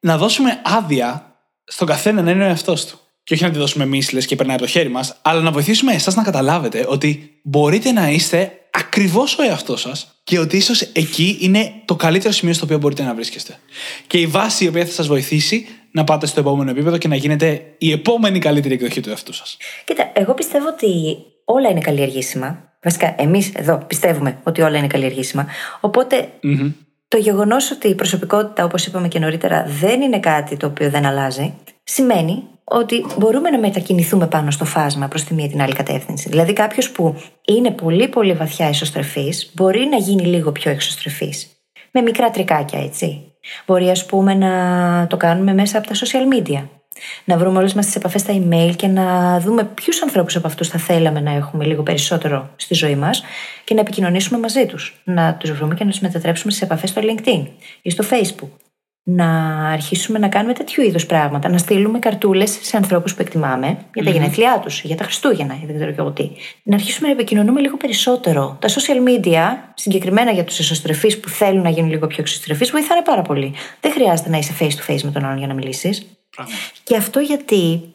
[0.00, 3.00] να δώσουμε άδεια στον καθένα να είναι ο εαυτός του.
[3.28, 5.50] Και όχι να τη δώσουμε εμείς, λες και περνάει από το χέρι μας, αλλά να
[5.50, 10.80] βοηθήσουμε εσάς να καταλάβετε ότι μπορείτε να είστε ακριβώς ο εαυτός σας και ότι ίσως
[10.80, 13.58] εκεί είναι το καλύτερο σημείο στο οποίο μπορείτε να βρίσκεστε.
[14.06, 17.14] Και η βάση η οποία θα σας βοηθήσει να πάτε στο επόμενο επίπεδο και να
[17.14, 19.56] γίνετε η επόμενη καλύτερη εκδοχή του εαυτού σας.
[19.84, 22.72] Κοίτα, εγώ πιστεύω ότι όλα είναι καλλιεργήσιμα.
[22.82, 25.46] Βασικά, εμείς εδώ πιστεύουμε ότι όλα είναι καλλιεργήσιμα.
[27.08, 31.06] το γεγονός ότι η προσωπικότητα, όπως είπαμε και νωρίτερα, δεν είναι κάτι το οποίο δεν
[31.06, 36.28] αλλάζει, σημαίνει ότι μπορούμε να μετακινηθούμε πάνω στο φάσμα προς τη μία την άλλη κατεύθυνση.
[36.28, 41.48] Δηλαδή, κάποιος που είναι πολύ πολύ βαθιά ισοστρεφή μπορεί να γίνει λίγο πιο εξωστρεφής.
[41.90, 43.22] Με μικρά τρικάκια, έτσι.
[43.66, 46.68] Μπορεί, ας πούμε, να το κάνουμε μέσα από τα social media.
[47.24, 50.68] Να βρούμε όλες μας τις επαφές στα email και να δούμε ποιους ανθρώπους από αυτούς
[50.68, 53.22] θα θέλαμε να έχουμε λίγο περισσότερο στη ζωή μας
[53.64, 55.00] και να επικοινωνήσουμε μαζί τους.
[55.04, 57.46] Να τους βρούμε και να τους μετατρέψουμε στις επαφές στο LinkedIn
[57.82, 58.67] ή στο Facebook
[59.10, 59.26] να
[59.72, 61.48] αρχίσουμε να κάνουμε τέτοιου είδους πράγματα.
[61.48, 65.66] Να στείλουμε καρτούλες σε ανθρώπους που εκτιμάμε για τα γενέθλιά τους, για τα Χριστούγεννα, ή
[65.66, 66.30] δεν ξέρω και εγώ τι.
[66.62, 68.56] Να αρχίσουμε να επικοινωνούμε λίγο περισσότερο.
[68.60, 69.42] Τα social media,
[69.74, 73.54] συγκεκριμένα για τους εσωστρεφείς που θέλουν να γίνουν λίγο πιο εξωστρεφείς, βοηθάνε πάρα πολύ.
[73.80, 76.06] Δεν χρειάζεται να είσαι face to face με τον άλλον για να μιλήσεις.
[76.82, 77.94] Και αυτό γιατί,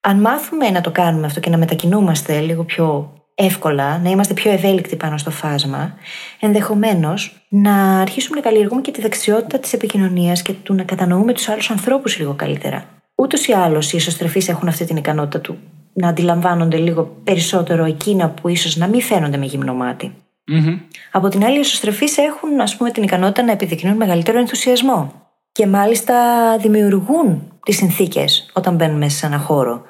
[0.00, 3.12] αν μάθουμε να το κάνουμε αυτό και να μετακινούμαστε λίγο πιο
[3.44, 5.94] εύκολα, να είμαστε πιο ευέλικτοι πάνω στο φάσμα,
[6.40, 11.48] ενδεχομένως να αρχίσουμε να καλλιεργούμε και τη δεξιότητα της επικοινωνίας και του να κατανοούμε τους
[11.48, 12.84] άλλους ανθρώπους λίγο καλύτερα.
[13.14, 15.58] Ούτως ή άλλως, οι εσωστρεφεί έχουν αυτή την ικανότητα του
[15.92, 20.12] να αντιλαμβάνονται λίγο περισσότερο εκείνα που ίσως να μην φαίνονται με γυμνό μάτι.
[20.52, 20.78] Mm-hmm.
[21.12, 25.12] Από την άλλη, οι εσωστρεφεί έχουν, ας πούμε, την ικανότητα να επιδεικνύουν μεγαλύτερο ενθουσιασμό.
[25.52, 26.14] Και μάλιστα
[26.60, 29.82] δημιουργούν τις συνθήκες όταν μπαίνουν μέσα σε ένα χώρο.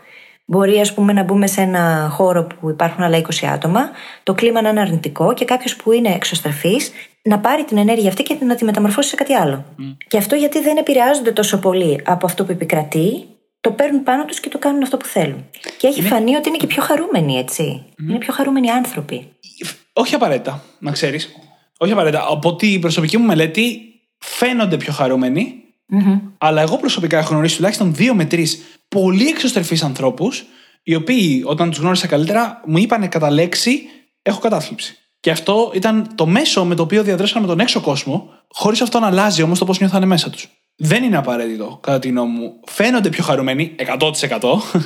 [0.52, 3.90] Μπορεί, ας πούμε, να μπούμε σε ένα χώρο που υπάρχουν άλλα 20 άτομα,
[4.22, 8.22] το κλίμα να είναι αρνητικό και κάποιος που είναι εξωστρεφής να πάρει την ενέργεια αυτή
[8.22, 9.64] και να τη μεταμορφώσει σε κάτι άλλο.
[10.08, 13.26] Και αυτό γιατί δεν επηρεάζονται τόσο πολύ από αυτό που επικρατεί,
[13.60, 15.44] το παίρνουν πάνω τους και το κάνουν αυτό που θέλουν.
[15.78, 17.84] Και έχει φανεί ότι είναι και πιο χαρούμενοι, έτσι.
[18.08, 19.28] Είναι πιο χαρούμενοι άνθρωποι.
[19.92, 21.28] Όχι απαραίτητα, να ξέρεις.
[21.78, 22.26] Όχι απαραίτητα.
[22.30, 23.80] Από ότι η προσωπική μου μελέτη
[24.18, 25.54] φαίνονται πιο χαρούμενοι.
[25.94, 26.20] Mm-hmm.
[26.38, 30.44] Αλλά εγώ προσωπικά έχω γνωρίσει τουλάχιστον δύο με τρεις πολύ εξωστρεφείς ανθρώπους,
[30.82, 33.82] οι οποίοι όταν τους γνώρισα καλύτερα μου είπαν κατά λέξη
[34.22, 34.96] Έχω κατάθλιψη.
[35.20, 38.98] Και αυτό ήταν το μέσο με το οποίο διαδρέσαμε με τον έξω κόσμο, χωρίς αυτό
[38.98, 40.48] να αλλάζει όμως το πώς νιώθανε μέσα τους.
[40.76, 42.60] Δεν είναι απαραίτητο, κατά τη γνώμη μου.
[42.66, 44.10] Φαίνονται πιο χαρούμενοι, 100%,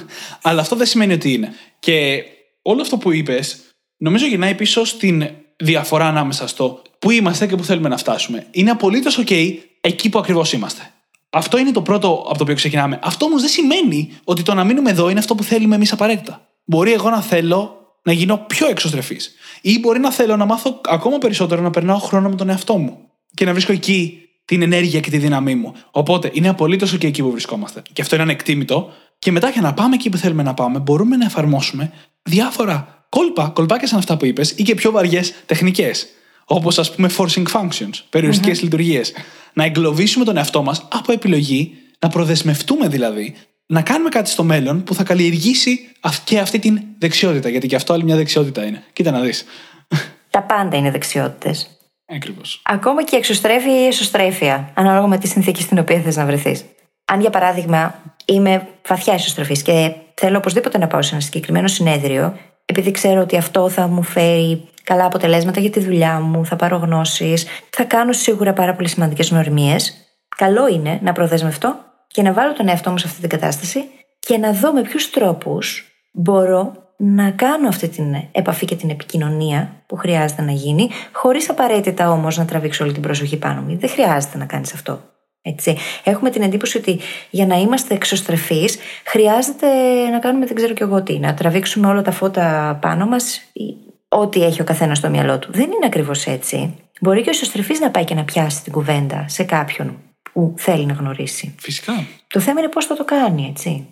[0.42, 1.52] αλλά αυτό δεν σημαίνει ότι είναι.
[1.78, 2.22] Και
[2.62, 3.60] όλο αυτό που είπες,
[3.96, 8.46] νομίζω γυρνάει πίσω στην διαφορά ανάμεσα στο που είμαστε και που θέλουμε να φτάσουμε.
[8.50, 10.90] Είναι απολύτως OK εκεί που ακριβώς είμαστε.
[11.30, 12.98] Αυτό είναι το πρώτο από το οποίο ξεκινάμε.
[13.02, 16.48] Αυτό όμως δεν σημαίνει ότι το να μείνουμε εδώ είναι αυτό που θέλουμε εμείς απαραίτητα.
[16.64, 19.34] Μπορεί εγώ να θέλω να γίνω πιο εξωστρεφής.
[19.60, 22.98] Ή μπορεί να θέλω να μάθω ακόμα περισσότερο να περνάω χρόνο με τον εαυτό μου
[23.34, 25.72] και να βρίσκω εκεί την ενέργεια και τη δύναμή μου.
[25.90, 27.82] Οπότε είναι απολύτως και εκεί που βρισκόμαστε.
[27.92, 28.92] Και αυτό είναι ανεκτήμητο.
[29.18, 33.48] Και μετά για να πάμε εκεί που θέλουμε να πάμε, μπορούμε να εφαρμόσουμε διάφορα κόλπα,
[33.48, 36.06] κολπάκια σαν αυτά που είπες, ή και πιο βαριές τεχνικές.
[36.48, 38.62] Όπως ας πούμε forcing functions, περιοριστικές mm-hmm.
[38.62, 39.12] λειτουργίες.
[39.52, 43.35] Να εγκλωβίσουμε τον εαυτό μας από επιλογή, να προδεσμευτούμε δηλαδή,
[43.66, 45.88] να κάνουμε κάτι στο μέλλον που θα καλλιεργήσει
[46.24, 47.48] και αυτή την δεξιότητα.
[47.48, 48.82] Γιατί και αυτό άλλη μια δεξιότητα είναι.
[48.92, 49.44] Κοίτα να δεις.
[50.30, 51.70] Τα πάντα είναι δεξιότητες.
[52.06, 52.61] Ακριβώς.
[52.64, 56.24] Ακόμα και η εξωστρέφεια ή η εσωστρέφεια, ανάλογα με τη συνθήκη στην οποία θες να
[56.24, 56.64] βρεθείς.
[57.04, 62.38] Αν για παράδειγμα είμαι βαθιά εσωστρεφή και θέλω οπωσδήποτε να πάω σε ένα συγκεκριμένο συνέδριο,
[62.66, 66.76] επειδή ξέρω ότι αυτό θα μου φέρει καλά αποτελέσματα για τη δουλειά μου, θα πάρω
[66.76, 69.92] γνώσεις, θα κάνω σίγουρα πάρα πολύ σημαντικές γνωριμίες.
[70.37, 71.76] Καλό είναι να προδεσμευτώ
[72.07, 73.85] και να βάλω τον εαυτό μου σε αυτή την κατάσταση
[74.18, 79.83] και να δω με ποιους τρόπους μπορώ να κάνω αυτή την επαφή και την επικοινωνία
[79.87, 83.79] που χρειάζεται να γίνει, χωρίς απαραίτητα όμως να τραβήξω όλη την προσοχή πάνω μου.
[83.79, 85.00] Δεν χρειάζεται να κάνεις αυτό.
[85.48, 85.76] Έτσι.
[86.04, 89.66] Έχουμε την εντύπωση ότι για να είμαστε εξωστρεφείς, χρειάζεται
[90.12, 93.74] να κάνουμε δεν ξέρω κι εγώ τι, να τραβήξουμε όλα τα φώτα πάνω μας ή
[94.09, 95.48] ό,τι έχει ο καθένας στο μυαλό του.
[95.52, 96.74] Δεν είναι ακριβώς έτσι.
[97.00, 99.96] Μπορεί και ο εσωστρεφή να πάει και να πιάσει την κουβέντα σε κάποιον
[100.32, 101.54] που θέλει να γνωρίσει.
[101.59, 102.06] Φυσικά.
[102.26, 103.87] Το θέμα είναι πώς θα το κάνει, έτσι.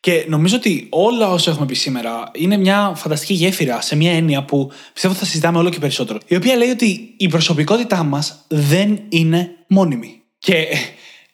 [0.00, 4.44] Και νομίζω ότι όλα όσα έχουμε πει σήμερα είναι μια φανταστική γέφυρα σε μια έννοια
[4.44, 6.18] που πιστεύω θα συζητάμε όλο και περισσότερο.
[6.26, 10.23] Η οποία λέει ότι η προσωπικότητά μας δεν είναι μόνιμη.
[10.44, 10.66] Και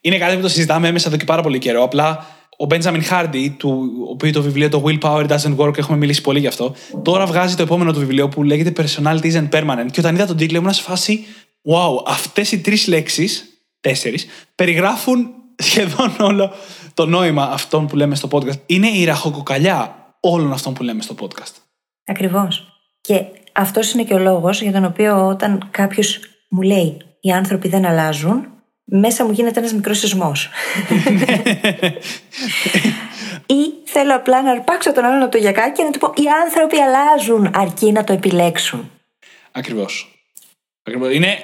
[0.00, 1.82] είναι κάτι που το συζητάμε μέσα εδώ και πάρα πολύ καιρό.
[1.82, 2.26] Απλά
[2.58, 6.46] ο Benjamin Hardy, του οποίου το βιβλίο το Willpower Doesn't Work, έχουμε μιλήσει πολύ γι'
[6.46, 9.86] αυτό, τώρα βγάζει το επόμενο του βιβλίο που λέγεται Personality isn't Permanent.
[9.90, 11.24] Και όταν είδα τον τίτλο ήμουν σε φάση,
[11.72, 13.44] wow, αυτές οι τρεις λέξεις
[13.80, 16.52] τέσσερις, περιγράφουν σχεδόν όλο
[16.94, 18.60] το νόημα αυτών που λέμε στο podcast.
[18.66, 21.54] Είναι η ραχοκοκαλιά όλων αυτών που λέμε στο podcast.
[22.04, 22.66] Ακριβώς.
[23.00, 27.68] Και αυτός είναι και ο λόγος για τον οποίο όταν κάποιος μου λέει οι άνθρωποι
[27.68, 28.48] δεν αλλάζουν,
[28.90, 30.48] μέσα μου γίνεται ένας μικρός σεισμός.
[33.46, 36.24] Ή θέλω απλά να αρπάξω τον άλλον από το γιακάκι και να του πω: Οι
[36.44, 38.90] άνθρωποι αλλάζουν, αρκεί να το επιλέξουν.
[39.52, 40.14] Ακριβώς.
[41.12, 41.38] Είναι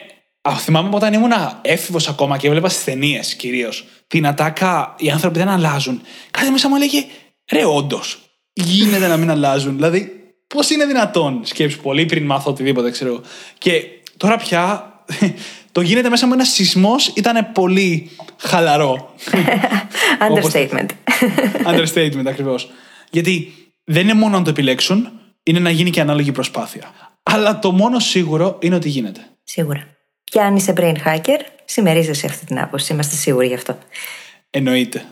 [0.59, 1.33] θυμάμαι όταν ήμουν
[1.63, 6.03] έφηβος ακόμα και έβλεπα στις ταινίες κυρίως την ατάκα Οι άνθρωποι δεν αλλάζουν.
[6.31, 7.05] Κάτι μέσα μου έλεγε
[7.53, 8.19] Ρε, όντως.
[8.53, 9.75] Γίνεται να μην αλλάζουν.
[9.75, 10.13] Δηλαδή,
[10.47, 13.21] πώς είναι δυνατόν, σκέψου πολύ πριν μάθω οτιδήποτε, ξέρω.
[13.59, 13.85] Και
[14.17, 14.93] τώρα πια
[15.77, 19.15] το γίνεται μέσα μου ένας σεισμός ήταν πολύ χαλαρό.
[20.29, 20.87] Understatement.
[21.71, 22.71] Understatement, ακριβώς.
[23.11, 25.11] Γιατί δεν είναι μόνο να το επιλέξουν,
[25.43, 26.91] είναι να γίνει και ανάλογη προσπάθεια.
[27.23, 29.21] Αλλά το μόνο σίγουρο είναι ότι γίνεται.
[29.43, 29.87] Σίγουρα.
[30.25, 32.93] Και αν είσαι brain hacker, συμμερίζεσαι αυτή την άποψη.
[32.93, 33.79] Είμαστε σίγουροι γι' αυτό.
[34.51, 35.05] Εννοείται.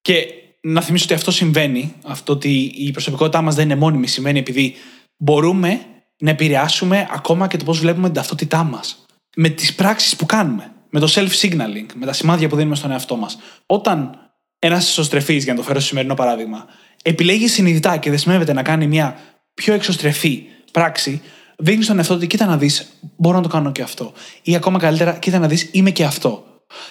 [0.00, 0.26] Και
[0.60, 4.74] να θυμίσω ότι αυτό συμβαίνει, αυτό ότι η προσωπικότητά μας δεν είναι μόνιμη, σημαίνει επειδή
[5.16, 5.80] μπορούμε
[6.18, 9.05] να επηρεάσουμε ακόμα και το πώς βλέπουμε την ταυτότητά μας.
[9.38, 10.72] Με τις πράξεις που κάνουμε.
[10.90, 13.38] Με το self-signaling, με τα σημάδια που δίνουμε στον εαυτό μας.
[13.66, 14.18] Όταν
[14.58, 16.66] ένας ισοστρεφή, για να το φέρω στο σημερινό παράδειγμα,
[17.02, 19.18] επιλέγει συνειδητά και δεσμεύεται να κάνει μια
[19.54, 21.22] πιο εξωστρεφή πράξη,
[21.58, 24.12] δείχνει στον εαυτό ότι κοίτα να δεις, μπορώ να το κάνω και αυτό.
[24.42, 26.44] Ή ακόμα καλύτερα, κοίτα να δεις, είμαι και αυτό.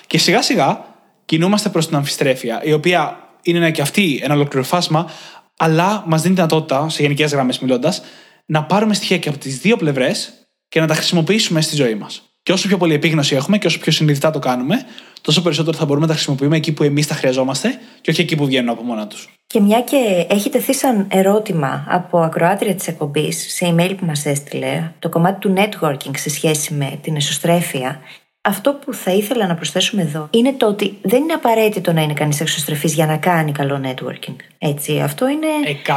[0.08, 0.86] Και σιγά σιγά
[1.26, 5.10] κινούμαστε προς την αμφιστρέφεια, η οποία είναι και αυτή ένα ολόκληρο φάσμα,
[5.58, 8.02] αλλά μας δίνει δυνατότητα, σε γενικές γραμμές μιλώντας,
[8.46, 10.34] να πάρουμε στοιχεία και από τις δύο πλευρές
[10.68, 12.35] και να τα χρησιμοποιήσουμε στη ζωή μας.
[12.46, 14.86] Και όσο πιο πολύ επίγνωση έχουμε και όσο πιο συνειδητά το κάνουμε,
[15.22, 18.36] τόσο περισσότερο θα μπορούμε να τα χρησιμοποιούμε εκεί που εμείς τα χρειαζόμαστε και όχι εκεί
[18.36, 19.30] που βγαίνουν από μόνα τους.
[19.48, 24.26] Και μια και έχει τεθεί σαν ερώτημα από ακροάτρια της εκπομπής σε email που μας
[24.26, 28.00] έστειλε, το κομμάτι του networking σε σχέση με την εσωστρέφεια,
[28.42, 32.14] αυτό που θα ήθελα να προσθέσουμε εδώ είναι το ότι δεν είναι απαραίτητο να είναι
[32.14, 34.36] κανείς εξωστρεφής για να κάνει καλό networking.
[34.58, 35.48] Έτσι, αυτό είναι.
[35.86, 35.92] 100%.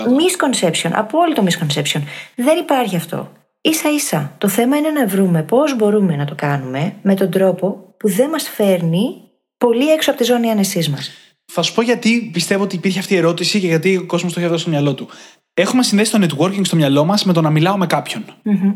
[0.00, 2.00] Misconception, απόλυτο misconception.
[2.34, 3.30] Δεν υπάρχει αυτό.
[3.72, 4.34] Σα ίσα.
[4.38, 8.28] Το θέμα είναι να βρούμε πώς μπορούμε να το κάνουμε με τον τρόπο που δεν
[8.30, 9.22] μας φέρνει
[9.58, 11.10] πολύ έξω από τη ζώνη άνεσής μας.
[11.52, 14.38] Θα σου πω γιατί πιστεύω ότι υπήρχε αυτή η ερώτηση και γιατί ο κόσμος το
[14.40, 15.08] έχει αυτό στο μυαλό του.
[15.54, 18.24] Έχουμε συνδέσει το networking στο μυαλό μας με το να μιλάω με κάποιον.
[18.24, 18.74] Mm-hmm.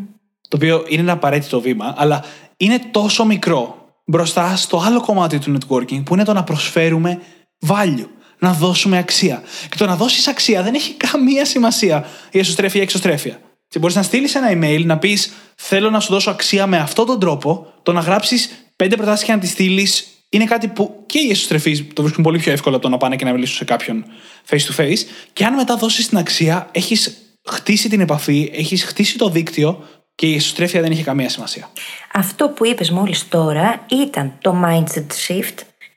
[0.48, 2.24] Το οποίο είναι ένα απαραίτητο βήμα, αλλά
[2.56, 7.20] είναι τόσο μικρό μπροστά στο άλλο κομμάτι του networking που είναι το να προσφέρουμε
[7.66, 8.06] value.
[8.38, 9.42] Να δώσουμε αξία.
[9.68, 13.40] Και το να δώσεις αξία δεν έχει καμία σημασία η εσωστρέφεια ή εξωστρέφεια.
[13.68, 17.06] Και μπορείς να στείλεις ένα email να πεις: Θέλω να σου δώσω αξία με αυτόν
[17.06, 17.72] τον τρόπο.
[17.82, 21.84] Το να γράψεις πέντε προτάσεις και να τις στείλεις είναι κάτι που και οι εσωστρεφείς
[21.92, 24.04] το βρίσκουν πολύ πιο εύκολο από το να πάνε και να μιλήσουν σε κάποιον
[24.48, 24.98] face to face.
[25.32, 30.26] Και αν μετά δώσεις την αξία, έχεις χτίσει την επαφή, έχεις χτίσει το δίκτυο και
[30.26, 31.70] η εσωστρέφεια δεν έχει καμία σημασία.
[32.12, 35.54] Αυτό που είπες μόλις τώρα ήταν το mindset shift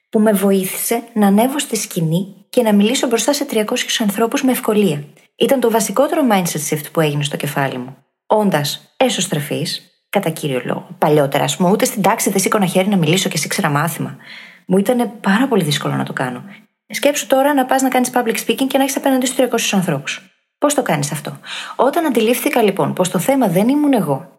[0.09, 3.63] που με βοήθησε να ανέβω στη σκηνή και να μιλήσω μπροστά σε 300
[3.99, 5.03] ανθρώπους με ευκολία.
[5.41, 7.97] Ήταν το βασικότερο mindset shift που έγινε στο κεφάλι μου.
[8.25, 9.65] Όντας εσωστρεφή,
[10.09, 10.87] κατά κύριο λόγο.
[10.97, 14.17] Παλιότερα, ας πούμε, ούτε στην τάξη δεν σήκωνα χέρι να μιλήσω και ήξερα μάθημα.
[14.65, 16.43] Μου ήταν πάρα πολύ δύσκολο να το κάνω.
[16.87, 20.21] Σκέψου τώρα να πας να κάνεις public speaking και να έχεις απέναντι στου 300 ανθρώπους.
[20.57, 21.39] Πώς το κάνεις αυτό;
[21.75, 24.29] Όταν αντιλήφθηκα λοιπόν πως το θέμα δεν ήμουν εγώ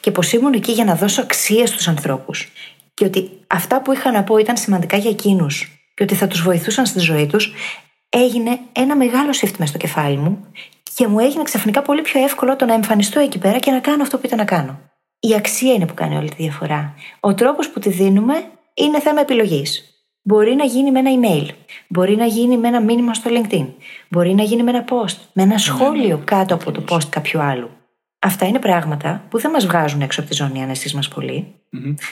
[0.00, 2.48] και πως ήμουν εκεί για να δώσω αξία στους ανθρώπους
[2.94, 6.42] και ότι αυτά που είχα να πω ήταν σημαντικά για εκείνους και ότι θα τους
[6.42, 7.52] βοηθούσαν στη ζωή τους,
[8.08, 10.46] έγινε ένα μεγάλο shift μες στο κεφάλι μου
[10.94, 14.02] και μου έγινε ξαφνικά πολύ πιο εύκολο το να εμφανιστώ εκεί πέρα και να κάνω
[14.02, 14.78] αυτό που ήταν να κάνω.
[15.20, 16.94] Η αξία είναι που κάνει όλη τη διαφορά.
[17.20, 18.34] Ο τρόπος που τη δίνουμε
[18.74, 19.92] είναι θέμα επιλογής.
[20.22, 21.48] Μπορεί να γίνει με ένα email,
[21.88, 23.66] μπορεί να γίνει με ένα μήνυμα στο LinkedIn,
[24.08, 27.40] μπορεί να γίνει με ένα post, με ένα σχόλιο ναι, κάτω από το post κάποιου
[27.40, 27.70] άλλου.
[28.18, 31.54] Αυτά είναι πράγματα που δεν μας βγάζουν έξω από τη ζώνη άνεσής μας πολύ.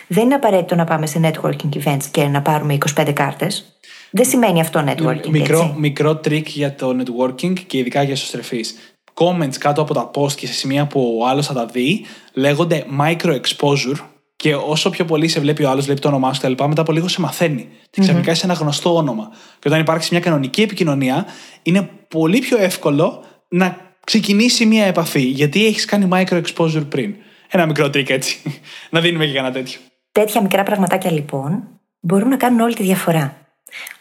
[0.08, 3.78] Δεν είναι απαραίτητο να πάμε σε networking events και να πάρουμε 25 κάρτες.
[4.10, 5.28] Δεν σημαίνει αυτό networking.
[5.28, 5.74] Μικρό, έτσι.
[5.78, 8.76] μικρό τρίκ για το networking και ειδικά για εσωστρεφείς.
[9.14, 12.84] Comments κάτω από τα post και σε σημεία που ο άλλος θα τα δει λέγονται
[13.00, 13.98] micro exposure
[14.36, 16.92] και όσο πιο πολύ σε βλέπει ο άλλος, βλέπει το όνομά σου κτλ., μετά από
[16.92, 17.68] λίγο σε μαθαίνει.
[17.90, 19.28] Και ξαφνικά είσαι ένα γνωστό όνομα.
[19.58, 21.26] Και όταν υπάρξει μια κανονική επικοινωνία,
[21.62, 25.20] είναι πολύ πιο εύκολο να ξεκινήσει μια επαφή.
[25.20, 27.14] Γιατί έχεις κάνει micro exposure πριν.
[27.50, 28.42] Ένα μικρό τρίκ έτσι.
[28.90, 29.80] να δίνουμε και κανένα τέτοιο.
[30.12, 31.68] Τέτοια μικρά πραγματάκια λοιπόν
[32.00, 33.36] μπορούν να κάνουν όλη τη διαφορά.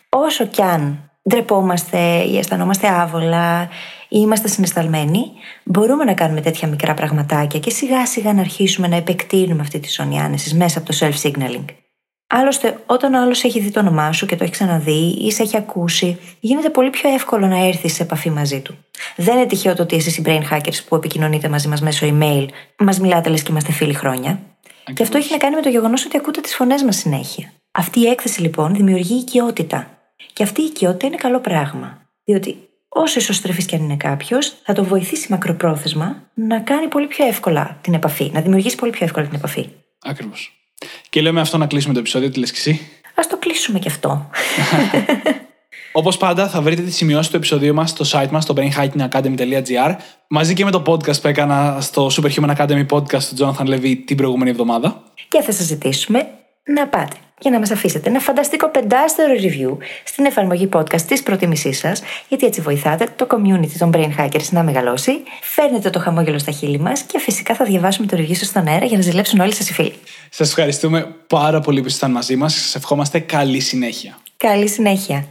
[0.09, 3.69] Όσο κι αν ντρεπόμαστε ή αισθανόμαστε άβολα
[4.09, 5.31] ή είμαστε συναισθαλμένοι,
[5.63, 9.89] μπορούμε να κάνουμε τέτοια μικρά πραγματάκια και σιγά σιγά να αρχίσουμε να επεκτείνουμε αυτή τη
[9.89, 11.65] ζώνη άνεσης μέσα από το self-signaling.
[12.27, 15.41] Άλλωστε, όταν ο άλλος έχει δει το όνομά σου και το έχει ξαναδεί ή σε
[15.43, 18.77] έχει ακούσει, γίνεται πολύ πιο εύκολο να έρθεις σε επαφή μαζί του.
[19.15, 22.45] Δεν είναι τυχαίο το ότι εσείς οι brain hackers που επικοινωνείτε μαζί μας μέσω email,
[22.77, 24.39] μας μιλάτε λες και είμαστε φίλοι χρόνια.
[24.93, 27.51] Και αυτό έχει να κάνει με το γεγονός ότι ακούτε τις φωνές μας συνέχεια.
[27.71, 29.97] Αυτή η έκθεση λοιπόν δημιουργεί οικειότητα.
[30.33, 32.01] Και αυτή η οικειότητα είναι καλό πράγμα.
[32.23, 32.57] Διότι
[32.89, 37.77] όσο ισοστρεφή και αν είναι κάποιος, θα το βοηθήσει μακροπρόθεσμα να κάνει πολύ πιο εύκολα
[37.81, 39.69] την επαφή, να δημιουργήσει πολύ πιο εύκολα την επαφή.
[40.01, 40.64] Ακριβώς.
[41.09, 43.87] Και λέμε αυτό να κλείσουμε το επεισόδιο, τι λες και εσύ; Α το κλείσουμε κι
[43.87, 44.29] αυτό.
[45.97, 49.95] Όπως πάντα, θα βρείτε τη σημειώσεις του επεισοδίου μας στο site μας, στο brainhackingacademy.gr,
[50.27, 54.17] μαζί και με το podcast που έκανα στο Superhuman Academy podcast του Jonathan Levy την
[54.17, 55.03] προηγούμενη εβδομάδα.
[55.27, 56.27] Και θα σας ζητήσουμε
[56.63, 61.73] να πάτε και να μας αφήσετε ένα φανταστικό πεντάστερο review στην εφαρμογή podcast της προτίμησή
[61.73, 65.11] σας, γιατί έτσι βοηθάτε το community των Brain Hackers να μεγαλώσει,
[65.41, 68.85] φέρνετε το χαμόγελο στα χείλη μας και φυσικά θα διαβάσουμε το review σας στον αέρα
[68.85, 69.95] για να ζηλέψουν όλοι σας οι φίλοι.
[70.29, 72.53] Σας ευχαριστούμε πάρα πολύ που ήσασταν μαζί μας.
[72.53, 74.17] Σας ευχόμαστε καλή συνέχεια.
[74.37, 75.25] Καλή συνέχεια.